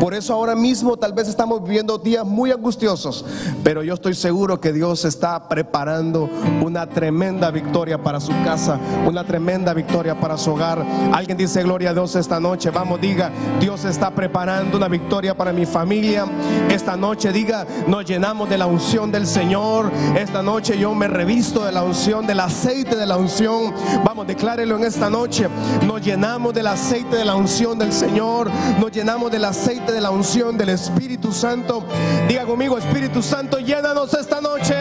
[0.00, 3.24] Por eso ahora mismo tal vez estamos viviendo días muy angustiosos,
[3.64, 6.28] pero yo estoy seguro que Dios está preparando
[6.62, 10.84] una tremenda victoria para su casa, una tremenda victoria para su hogar.
[11.12, 12.70] Alguien dice gloria a Dios esta noche.
[12.70, 16.26] Vamos, diga, Dios está preparando una victoria para mi familia.
[16.68, 19.90] Esta noche diga, nos llenamos de la unción del Señor.
[20.16, 23.72] Esta noche yo me revisto de la unción, del aceite de la unción.
[24.04, 25.48] Vamos, declárelo en esta noche.
[25.86, 28.50] Nos llenamos del aceite de la unción del Señor.
[28.78, 31.84] Nos llenamos del aceite de la unción del Espíritu Santo.
[32.28, 34.74] Diga conmigo, Espíritu Santo, llénanos esta noche.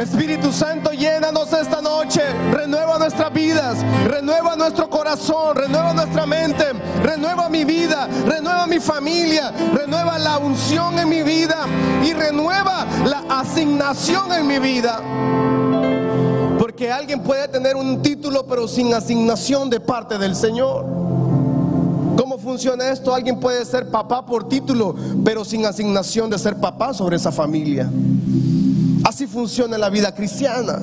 [0.00, 2.22] Espíritu Santo, llénanos esta noche.
[2.50, 6.64] Renueva nuestras vidas, renueva nuestro corazón, renueva nuestra mente,
[7.02, 11.66] renueva mi vida, renueva mi familia, renueva la unción en mi vida
[12.02, 15.00] y renueva la asignación en mi vida.
[16.58, 21.11] Porque alguien puede tener un título pero sin asignación de parte del Señor
[22.42, 23.14] funciona esto?
[23.14, 24.94] Alguien puede ser papá por título,
[25.24, 27.90] pero sin asignación de ser papá sobre esa familia.
[29.04, 30.80] Así funciona la vida cristiana.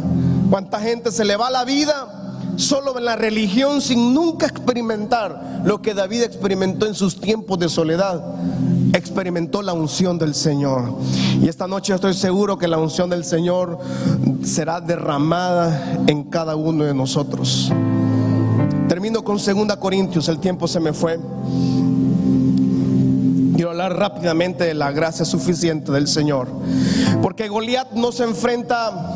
[0.49, 5.81] Cuánta gente se le va la vida solo en la religión sin nunca experimentar lo
[5.81, 8.23] que David experimentó en sus tiempos de soledad.
[8.93, 10.95] Experimentó la unción del Señor.
[11.41, 13.77] Y esta noche estoy seguro que la unción del Señor
[14.43, 17.71] será derramada en cada uno de nosotros.
[18.89, 21.19] Termino con 2 Corintios, el tiempo se me fue.
[23.56, 26.47] Quiero hablar rápidamente de la gracia suficiente del Señor.
[27.21, 29.13] Porque Goliat no se enfrenta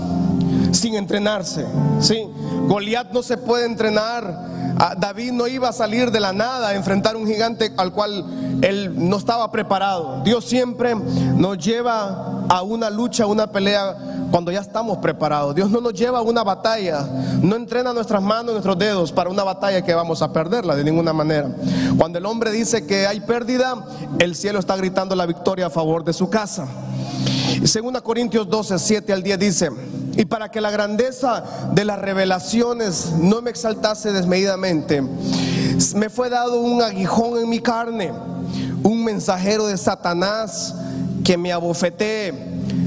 [0.71, 1.65] sin entrenarse.
[1.99, 2.29] ¿sí?
[2.67, 4.52] Goliat no se puede entrenar.
[4.85, 8.59] Ah, David no iba a salir de la nada a enfrentar un gigante al cual
[8.61, 10.21] él no estaba preparado.
[10.25, 15.55] Dios siempre nos lleva a una lucha, a una pelea cuando ya estamos preparados.
[15.55, 17.07] Dios no nos lleva a una batalla,
[17.41, 21.13] no entrena nuestras manos, nuestros dedos para una batalla que vamos a perderla de ninguna
[21.13, 21.49] manera.
[21.97, 23.85] Cuando el hombre dice que hay pérdida,
[24.19, 26.67] el cielo está gritando la victoria a favor de su casa.
[27.63, 29.69] Segunda Corintios 12, 7 al 10 dice,
[30.15, 35.01] y para que la grandeza de las revelaciones no me exaltase desmedidamente,
[35.95, 38.11] me fue dado un aguijón en mi carne,
[38.83, 40.75] un mensajero de Satanás
[41.23, 42.33] que me abofetee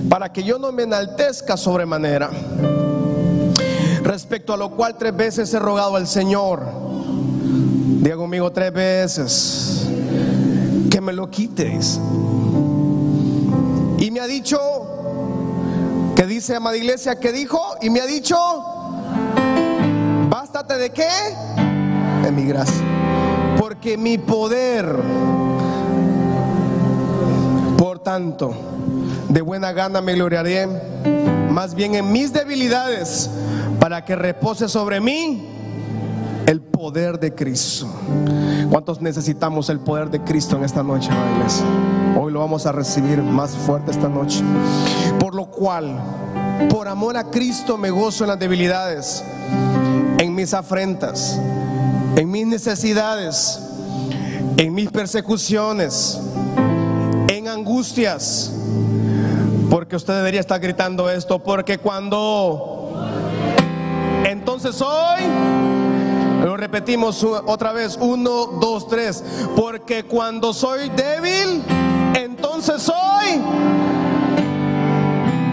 [0.08, 2.30] para que yo no me enaltezca sobremanera.
[4.02, 6.62] Respecto a lo cual tres veces he rogado al Señor,
[8.02, 9.86] diga conmigo tres veces,
[10.90, 11.98] que me lo quites.
[13.98, 14.60] Y me ha dicho,
[16.36, 18.36] dice amada iglesia, que dijo, y me ha dicho,
[20.28, 21.08] bástate de qué?
[22.22, 22.84] De mi gracia.
[23.58, 24.84] Porque mi poder,
[27.78, 28.54] por tanto,
[29.30, 30.68] de buena gana me gloriaré,
[31.48, 33.30] más bien en mis debilidades,
[33.80, 35.55] para que repose sobre mí
[36.46, 37.86] el poder de Cristo.
[38.70, 41.66] ¿Cuántos necesitamos el poder de Cristo en esta noche, iglesia?
[42.18, 44.42] Hoy lo vamos a recibir más fuerte esta noche.
[45.18, 45.98] Por lo cual,
[46.70, 49.24] por amor a Cristo me gozo en las debilidades,
[50.18, 51.38] en mis afrentas,
[52.14, 53.60] en mis necesidades,
[54.56, 56.20] en mis persecuciones,
[57.28, 58.52] en angustias
[59.70, 62.76] porque usted debería estar gritando esto, porque cuando
[64.24, 65.22] entonces hoy,
[66.56, 69.22] repetimos otra vez, uno, dos, tres,
[69.54, 71.62] porque cuando soy débil,
[72.14, 73.42] entonces soy.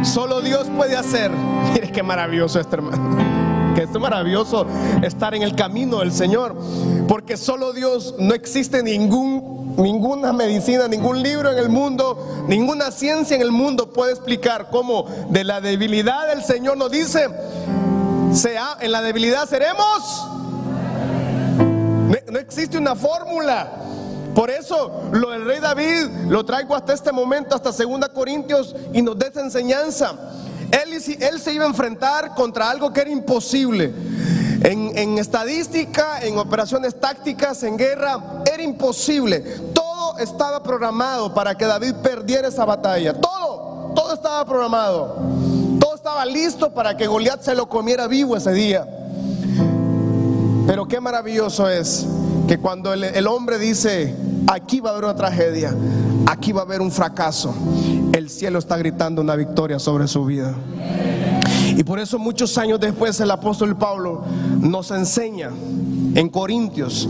[0.04, 1.32] Solo Dios puede hacer.
[1.74, 3.18] Mire qué maravilloso este hermano.
[3.76, 4.68] Que es maravilloso
[5.02, 6.56] estar en el camino del Señor.
[7.08, 13.36] Porque solo Dios, no existe ningún Ninguna medicina, ningún libro en el mundo, ninguna ciencia
[13.36, 17.28] en el mundo puede explicar cómo de la debilidad del Señor nos dice,
[18.34, 20.28] sea, en la debilidad seremos.
[22.34, 23.70] No existe una fórmula.
[24.34, 29.04] Por eso lo del rey David lo traigo hasta este momento, hasta 2 Corintios, y
[29.04, 30.16] nos da esa enseñanza.
[30.72, 33.94] Él, se iba a enfrentar contra algo que era imposible.
[34.64, 39.42] En, estadística, en operaciones tácticas, en guerra, era imposible.
[39.72, 43.14] Todo estaba programado para que David perdiera esa batalla.
[43.14, 45.18] Todo, todo estaba programado.
[45.80, 48.88] Todo estaba listo para que Goliat se lo comiera vivo ese día.
[50.66, 52.08] Pero qué maravilloso es
[52.48, 54.16] que cuando el hombre dice,
[54.48, 55.74] aquí va a haber una tragedia,
[56.26, 57.54] aquí va a haber un fracaso,
[58.14, 60.54] el cielo está gritando una victoria sobre su vida.
[61.76, 64.24] Y por eso muchos años después el apóstol Pablo
[64.60, 65.50] nos enseña
[66.16, 67.08] en Corintios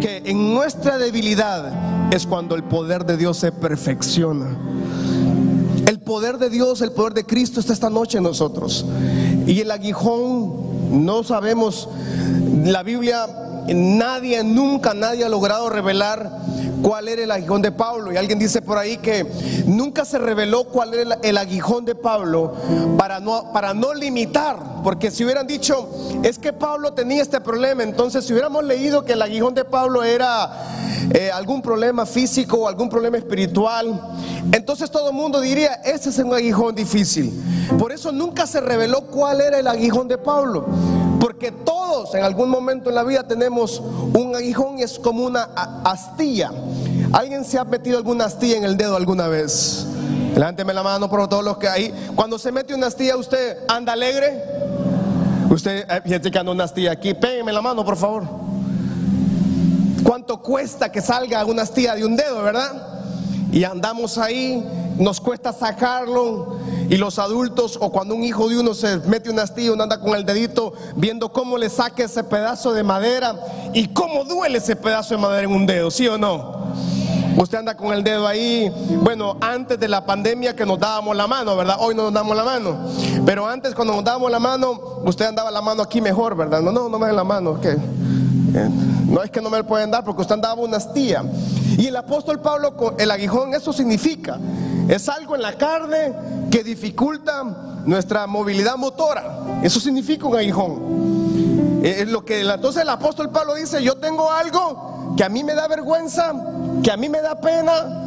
[0.00, 4.56] que en nuestra debilidad es cuando el poder de Dios se perfecciona.
[5.86, 8.86] El poder de Dios, el poder de Cristo está esta noche en nosotros.
[9.46, 11.88] Y el aguijón, no sabemos,
[12.64, 13.26] la Biblia,
[13.74, 16.30] nadie, nunca nadie ha logrado revelar
[16.82, 18.12] cuál era el aguijón de Pablo.
[18.12, 19.26] Y alguien dice por ahí que
[19.66, 22.54] nunca se reveló cuál era el aguijón de Pablo
[22.96, 24.56] para no, para no limitar.
[24.82, 25.88] Porque si hubieran dicho,
[26.22, 30.04] es que Pablo tenía este problema, entonces si hubiéramos leído que el aguijón de Pablo
[30.04, 30.48] era
[31.12, 34.00] eh, algún problema físico o algún problema espiritual,
[34.52, 37.32] entonces todo el mundo diría, ese es un aguijón difícil.
[37.78, 40.66] Por eso nunca se reveló cuál era el aguijón de Pablo.
[41.20, 45.44] Porque todos en algún momento en la vida tenemos un aguijón y es como una
[45.84, 46.50] astilla.
[47.12, 49.86] ¿Alguien se ha metido alguna astilla en el dedo alguna vez?
[50.34, 51.94] Levánteme la mano por todos los que hay.
[52.14, 54.42] Cuando se mete una astilla, ¿usted anda alegre?
[55.48, 57.14] Usted, eh, fíjate que anda una astilla aquí.
[57.14, 58.24] Pégueme la mano, por favor.
[60.02, 62.95] ¿Cuánto cuesta que salga una astilla de un dedo, verdad?
[63.56, 64.62] Y andamos ahí,
[64.98, 66.58] nos cuesta sacarlo
[66.90, 69.98] y los adultos o cuando un hijo de uno se mete una astilla, uno anda
[69.98, 73.34] con el dedito viendo cómo le saque ese pedazo de madera
[73.72, 76.74] y cómo duele ese pedazo de madera en un dedo, ¿sí o no?
[77.38, 81.26] Usted anda con el dedo ahí, bueno, antes de la pandemia que nos dábamos la
[81.26, 81.78] mano, ¿verdad?
[81.80, 82.76] Hoy no nos damos la mano.
[83.24, 86.60] Pero antes cuando nos dábamos la mano, usted andaba la mano aquí mejor, ¿verdad?
[86.60, 87.78] No, no, no me den la mano, que eh,
[89.06, 91.24] no es que no me lo pueden dar porque usted andaba una astilla.
[91.76, 94.38] Y el apóstol Pablo, el aguijón, eso significa,
[94.88, 96.12] es algo en la carne
[96.50, 97.42] que dificulta
[97.84, 99.60] nuestra movilidad motora.
[99.62, 101.80] Eso significa un aguijón.
[101.82, 105.54] Eh, lo que entonces el apóstol Pablo dice, yo tengo algo que a mí me
[105.54, 106.32] da vergüenza,
[106.82, 108.04] que a mí me da pena.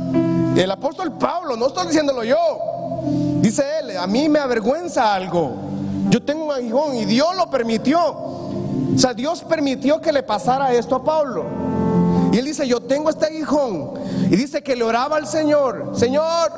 [0.56, 2.38] El apóstol Pablo, no estoy diciéndolo yo,
[3.42, 5.54] dice él, a mí me avergüenza algo.
[6.10, 8.49] Yo tengo un aguijón y Dios lo permitió.
[8.96, 11.46] O sea, Dios permitió que le pasara esto a Pablo.
[12.32, 13.94] Y él dice, yo tengo este aguijón.
[14.30, 16.52] Y dice que le oraba al Señor, Señor,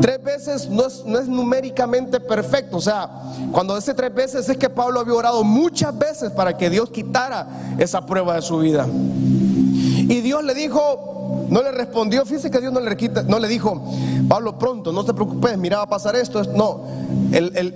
[0.00, 2.76] tres veces no es, no es numéricamente perfecto.
[2.76, 3.08] O sea,
[3.52, 7.46] cuando dice tres veces es que Pablo había orado muchas veces para que Dios quitara
[7.78, 8.86] esa prueba de su vida.
[8.88, 12.96] Y Dios le dijo, no le respondió, fíjese que Dios no le,
[13.26, 13.82] no le dijo,
[14.28, 16.42] Pablo, pronto, no te preocupes, mira, va a pasar esto.
[16.44, 16.82] No,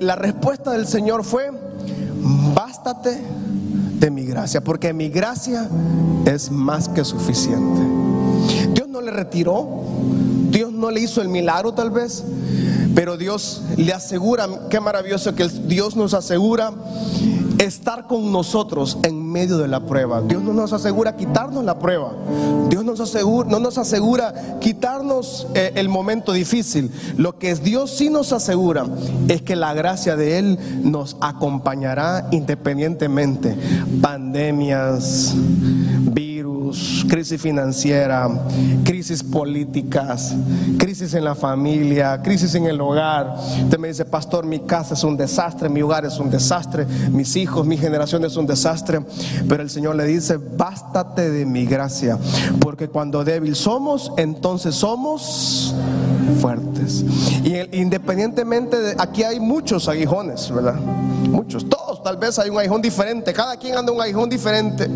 [0.01, 1.51] la respuesta del Señor fue,
[2.55, 3.21] bástate
[3.99, 5.69] de mi gracia, porque mi gracia
[6.27, 7.81] es más que suficiente.
[8.73, 9.85] Dios no le retiró,
[10.51, 12.25] Dios no le hizo el milagro tal vez,
[12.95, 16.73] pero Dios le asegura, qué maravilloso que Dios nos asegura
[17.59, 20.21] estar con nosotros en medio de la prueba.
[20.23, 22.13] Dios no nos asegura quitarnos la prueba.
[22.69, 26.91] Dios nos asegura, no nos asegura quitarnos eh, el momento difícil.
[27.17, 28.87] Lo que Dios sí nos asegura
[29.29, 33.57] es que la gracia de Él nos acompañará independientemente.
[34.01, 35.35] Pandemias,
[37.09, 38.29] crisis financiera,
[38.85, 40.35] crisis políticas,
[40.79, 43.37] crisis en la familia, crisis en el hogar.
[43.63, 47.37] Usted me dice, pastor, mi casa es un desastre, mi hogar es un desastre, mis
[47.37, 49.01] hijos, mi generación es un desastre.
[49.49, 52.19] Pero el Señor le dice, bástate de mi gracia,
[52.61, 55.75] porque cuando débil somos, entonces somos
[56.41, 57.05] fuertes.
[57.45, 60.77] Y independientemente de, aquí hay muchos aguijones, ¿verdad?
[61.31, 64.89] Muchos, todos, tal vez hay un aguijón diferente, cada quien anda un aguijón diferente.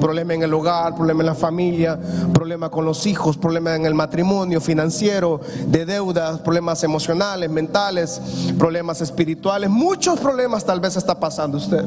[0.00, 1.98] Problema en el hogar, problema en la familia,
[2.32, 8.20] problema con los hijos, problema en el matrimonio, financiero, de deudas, problemas emocionales, mentales,
[8.58, 11.84] problemas espirituales, muchos problemas tal vez está pasando usted.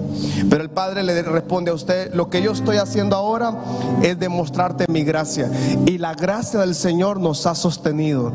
[0.49, 3.55] Pero el Padre le responde a usted, lo que yo estoy haciendo ahora
[4.01, 5.49] es demostrarte mi gracia.
[5.85, 8.31] Y la gracia del Señor nos ha sostenido.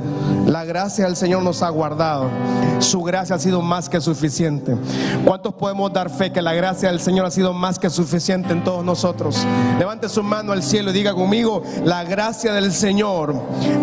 [0.48, 2.30] La gracia del Señor nos ha guardado.
[2.78, 4.74] Su gracia ha sido más que suficiente.
[5.22, 8.64] ¿Cuántos podemos dar fe que la gracia del Señor ha sido más que suficiente en
[8.64, 9.46] todos nosotros?
[9.78, 13.34] Levante su mano al cielo y diga conmigo, la gracia del Señor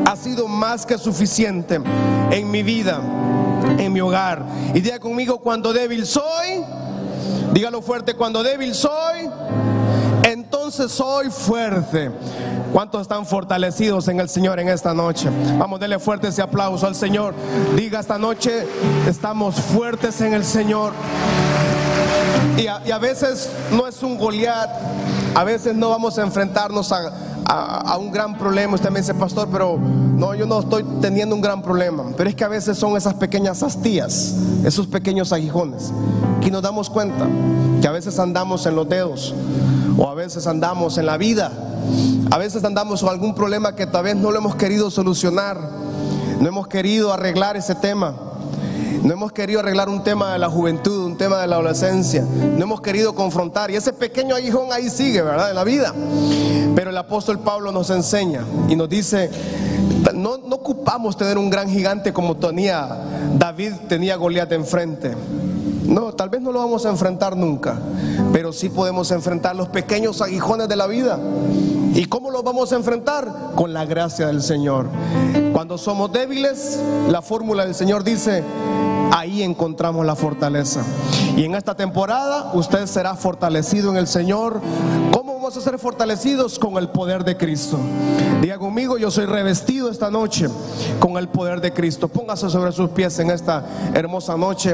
[0.08, 1.80] ha sido más que suficiente
[2.32, 3.00] en mi vida,
[3.78, 4.44] en mi hogar.
[4.74, 6.64] Y diga conmigo, cuando débil soy,
[7.54, 9.30] dígalo fuerte, cuando débil soy,
[10.56, 12.10] entonces soy fuerte.
[12.72, 15.30] ¿Cuántos están fortalecidos en el Señor en esta noche?
[15.60, 17.36] Vamos, denle fuerte ese aplauso al Señor.
[17.76, 18.66] Diga esta noche,
[19.06, 20.94] estamos fuertes en el Señor.
[22.58, 24.70] Y a, veces no es un Goliat,
[25.36, 28.76] a veces no vamos a enfrentarnos a, un gran problema.
[28.76, 32.06] Usted me dice, pastor, pero no, yo no estoy teniendo un gran problema.
[32.16, 34.34] Pero es que a veces son esas pequeñas astillas,
[34.64, 35.92] esos pequeños aguijones,
[36.42, 37.28] que nos damos cuenta
[37.82, 39.36] que a veces andamos en los dedos
[39.98, 41.52] o a veces andamos en la vida,
[42.32, 45.60] a veces andamos con algún problema que tal vez no lo hemos querido solucionar,
[46.40, 48.16] no hemos querido arreglar ese tema.
[49.04, 52.24] No hemos querido arreglar un tema de la juventud, un tema de la adolescencia.
[52.24, 53.70] No hemos querido confrontar.
[53.70, 55.50] Y ese pequeño aguijón ahí sigue, ¿verdad?
[55.50, 55.94] En la vida.
[56.76, 59.30] Pero el apóstol Pablo nos enseña y nos dice,
[60.16, 62.98] no, no ocupamos tener un gran gigante como tenía
[63.38, 65.14] David, tenía Goliat enfrente.
[65.84, 67.78] No, tal vez no lo vamos a enfrentar nunca,
[68.46, 71.18] pero sí podemos enfrentar los pequeños aguijones de la vida.
[71.96, 73.28] ¿Y cómo los vamos a enfrentar?
[73.56, 74.88] Con la gracia del Señor.
[75.52, 76.80] Cuando somos débiles,
[77.10, 78.44] la fórmula del Señor dice,
[79.44, 80.84] encontramos la fortaleza.
[81.36, 84.62] Y en esta temporada usted será fortalecido en el Señor.
[85.12, 86.58] ¿Cómo vamos a ser fortalecidos?
[86.60, 87.78] Con el poder de Cristo.
[88.42, 90.48] Diga conmigo, yo soy revestido esta noche
[91.00, 92.08] con el poder de Cristo.
[92.08, 94.74] Póngase sobre sus pies en esta hermosa noche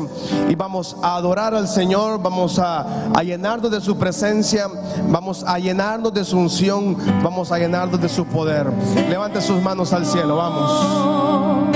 [0.50, 4.68] y vamos a adorar al Señor, vamos a, a llenarnos de su presencia,
[5.10, 8.68] vamos a llenarnos de su unción, vamos a llenarnos de su poder.
[9.10, 11.71] Levante sus manos al cielo, vamos.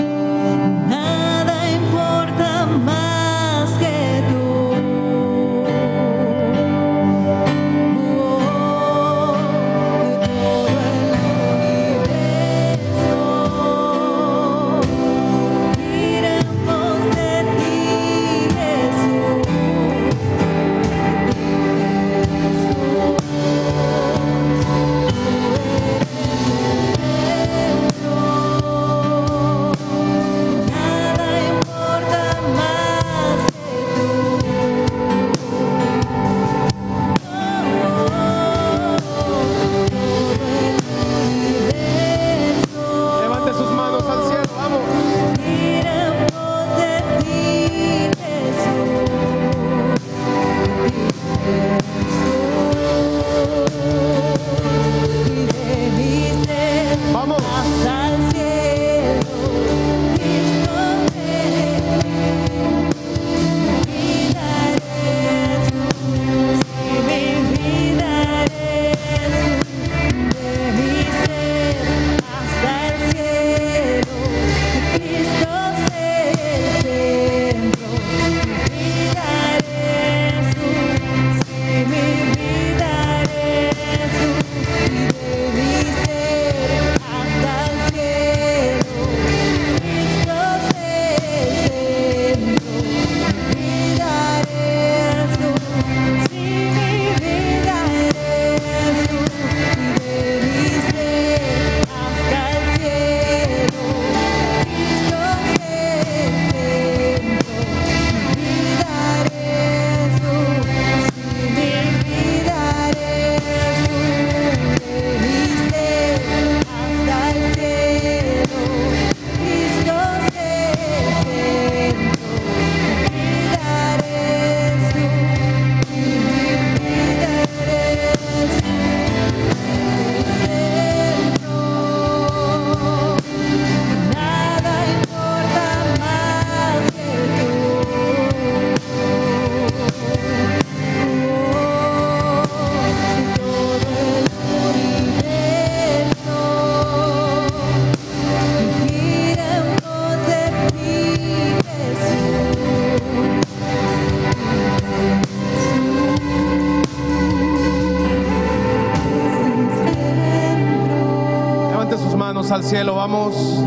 [163.08, 163.65] Cielo,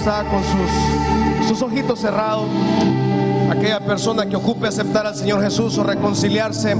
[0.00, 2.46] está con sus, sus ojitos cerrados.
[3.50, 6.74] Aquella persona que ocupe aceptar al Señor Jesús o reconciliarse,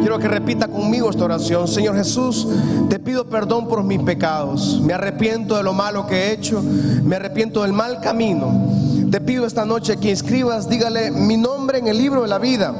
[0.00, 1.66] quiero que repita conmigo esta oración.
[1.66, 2.46] Señor Jesús,
[2.88, 4.80] te pido perdón por mis pecados.
[4.82, 6.62] Me arrepiento de lo malo que he hecho.
[6.62, 8.70] Me arrepiento del mal camino.
[9.10, 12.72] Te pido esta noche que inscribas, dígale mi nombre en el libro de la vida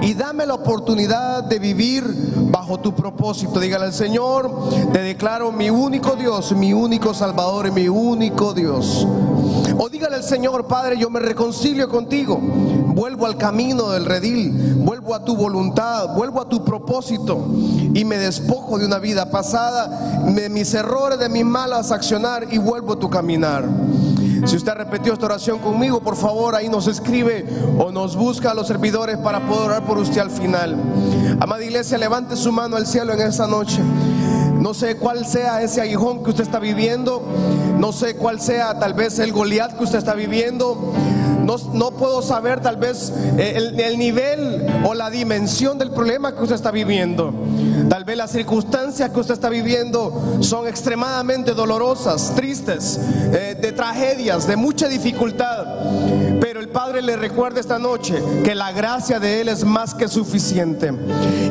[0.00, 2.04] y dame la oportunidad de vivir
[2.50, 3.60] bajo tu propósito.
[3.60, 9.06] Dígale al Señor, te declaro mi único Dios, mi único Salvador y mi único Dios.
[9.78, 12.38] O dígale al Señor, Padre, yo me reconcilio contigo.
[12.38, 17.44] Vuelvo al camino del redil, vuelvo a tu voluntad, vuelvo a tu propósito
[17.92, 22.58] y me despojo de una vida pasada, de mis errores, de mis malas accionar y
[22.58, 23.68] vuelvo a tu caminar.
[24.46, 27.46] Si usted ha repetido esta oración conmigo, por favor, ahí nos escribe
[27.78, 30.76] o nos busca a los servidores para poder orar por usted al final.
[31.40, 33.80] Amada iglesia, levante su mano al cielo en esta noche.
[34.64, 37.22] No sé cuál sea ese aguijón que usted está viviendo.
[37.78, 40.90] No sé cuál sea tal vez el Goliat que usted está viviendo.
[41.72, 46.42] No, puedo saber tal vez eh, el, el nivel o la dimensión del problema que
[46.42, 47.32] usted está viviendo.
[47.88, 52.98] Tal vez las circunstancias que usted está viviendo son extremadamente dolorosas, tristes,
[53.32, 55.66] eh, de tragedias, de mucha dificultad.
[56.40, 60.08] Pero el Padre le recuerda esta noche que la gracia de Él es más que
[60.08, 60.92] suficiente.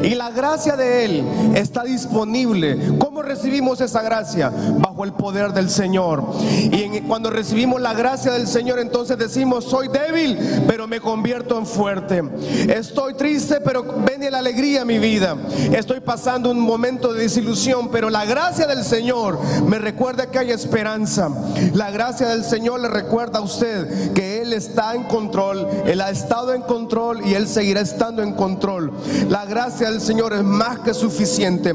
[0.03, 1.23] Y la gracia de Él
[1.55, 2.97] está disponible.
[2.99, 4.51] ¿Cómo recibimos esa gracia?
[4.77, 6.23] Bajo el poder del Señor.
[6.41, 10.37] Y cuando recibimos la gracia del Señor, entonces decimos, soy débil,
[10.67, 12.23] pero me convierto en fuerte.
[12.67, 15.35] Estoy triste, pero viene la alegría a mi vida.
[15.71, 20.51] Estoy pasando un momento de desilusión, pero la gracia del Señor me recuerda que hay
[20.51, 21.29] esperanza.
[21.73, 26.09] La gracia del Señor le recuerda a usted que Él está en control, Él ha
[26.09, 28.91] estado en control y Él seguirá estando en control.
[29.29, 31.73] La gracia del Señor es más que suficiente.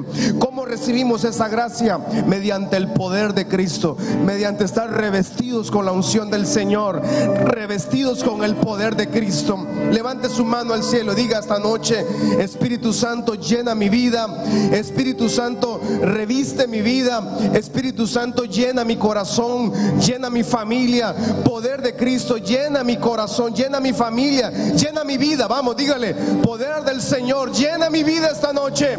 [0.68, 1.96] ¿Cómo recibimos esa gracia?
[2.26, 3.96] Mediante el poder de Cristo,
[4.26, 7.00] mediante estar revestidos con la unción del Señor,
[7.44, 9.66] revestidos con el poder de Cristo.
[9.90, 12.04] Levante su mano al cielo, diga esta noche,
[12.38, 14.44] Espíritu Santo, llena mi vida.
[14.70, 17.38] Espíritu Santo, reviste mi vida.
[17.54, 21.14] Espíritu Santo, llena mi corazón, llena mi familia.
[21.46, 25.46] Poder de Cristo, llena mi corazón, llena mi familia, llena mi vida.
[25.46, 26.12] Vamos, dígale,
[26.42, 28.98] poder del Señor, llena mi vida esta noche.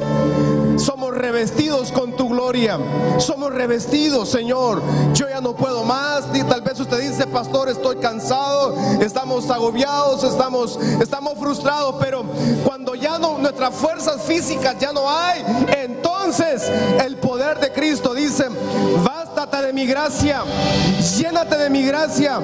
[0.79, 2.79] Somos revestidos con tu gloria.
[3.17, 4.81] Somos revestidos, Señor.
[5.13, 6.25] Yo ya no puedo más.
[6.33, 8.75] Y tal vez usted dice, pastor, estoy cansado.
[9.01, 11.95] Estamos agobiados, estamos, estamos frustrados.
[11.99, 12.23] Pero
[12.65, 15.43] cuando ya no, nuestras fuerzas físicas ya no hay,
[15.77, 16.71] entonces
[17.03, 18.45] el poder de Cristo dice,
[19.45, 20.43] de mi gracia.
[21.17, 22.41] Llénate de mi gracia.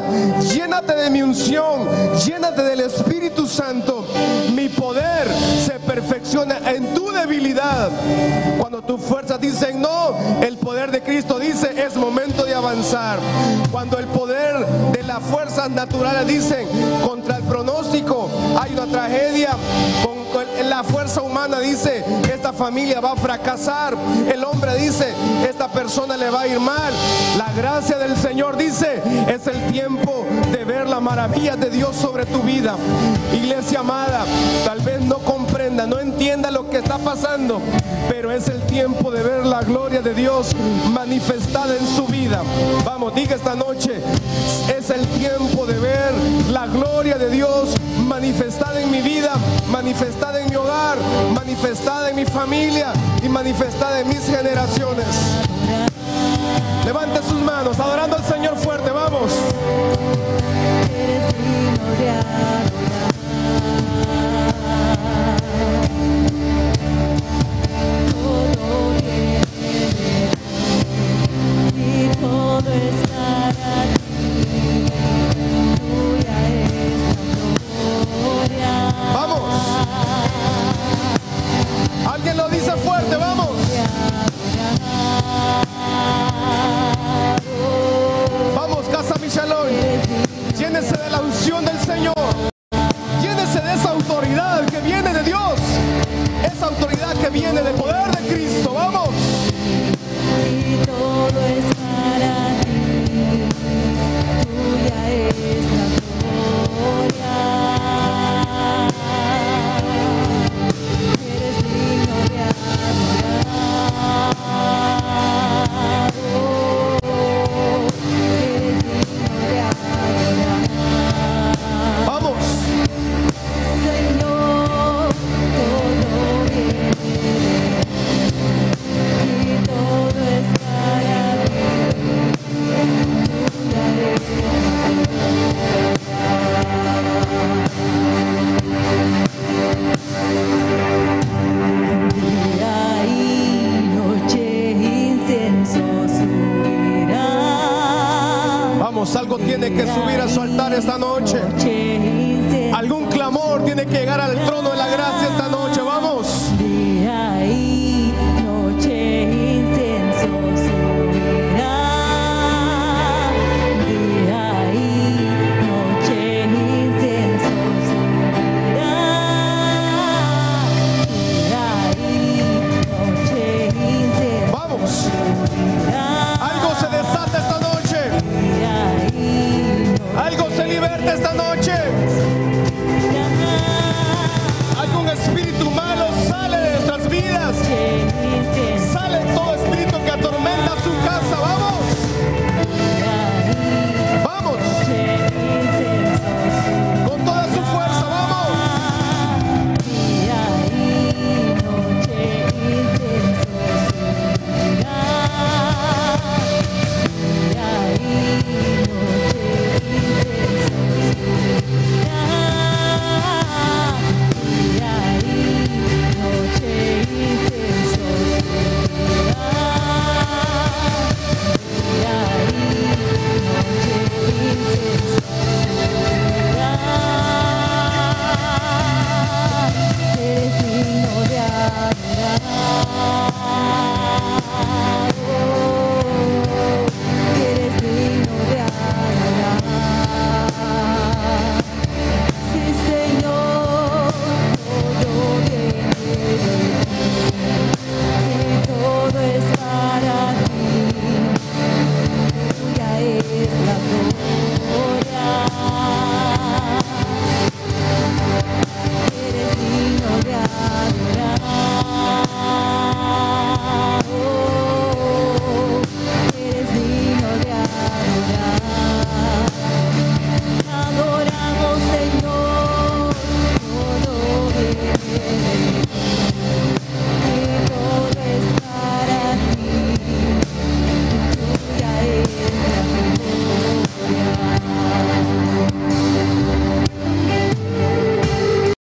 [0.53, 1.89] Llénate de mi unción.
[2.25, 4.07] Llénate del Espíritu Santo.
[4.53, 5.27] Mi poder
[5.65, 7.89] se perfecciona en tu debilidad.
[8.59, 13.19] Cuando tus fuerzas dicen no, el poder de Cristo dice es momento de avanzar.
[13.71, 16.65] Cuando el poder de las fuerzas naturales dicen
[17.05, 19.49] contra el pronóstico hay una tragedia,
[20.01, 22.05] con, la fuerza humana dice
[22.55, 23.95] familia va a fracasar,
[24.31, 25.13] el hombre dice
[25.47, 26.93] esta persona le va a ir mal.
[27.37, 32.25] La gracia del Señor dice es el tiempo de ver la maravilla de Dios sobre
[32.25, 32.75] tu vida.
[33.33, 34.25] Iglesia amada,
[34.65, 37.61] tal vez no comprenda, no entienda lo está pasando,
[38.09, 40.51] pero es el tiempo de ver la gloria de Dios
[40.91, 42.41] manifestada en su vida.
[42.83, 44.01] Vamos, diga esta noche,
[44.75, 46.11] es el tiempo de ver
[46.51, 49.33] la gloria de Dios manifestada en mi vida,
[49.71, 50.97] manifestada en mi hogar,
[51.33, 52.91] manifestada en mi familia
[53.23, 55.07] y manifestada en mis generaciones.
[56.85, 59.31] Levante sus manos, adorando al Señor fuerte, vamos.
[90.57, 92.34] Llénese de la unción del Señor.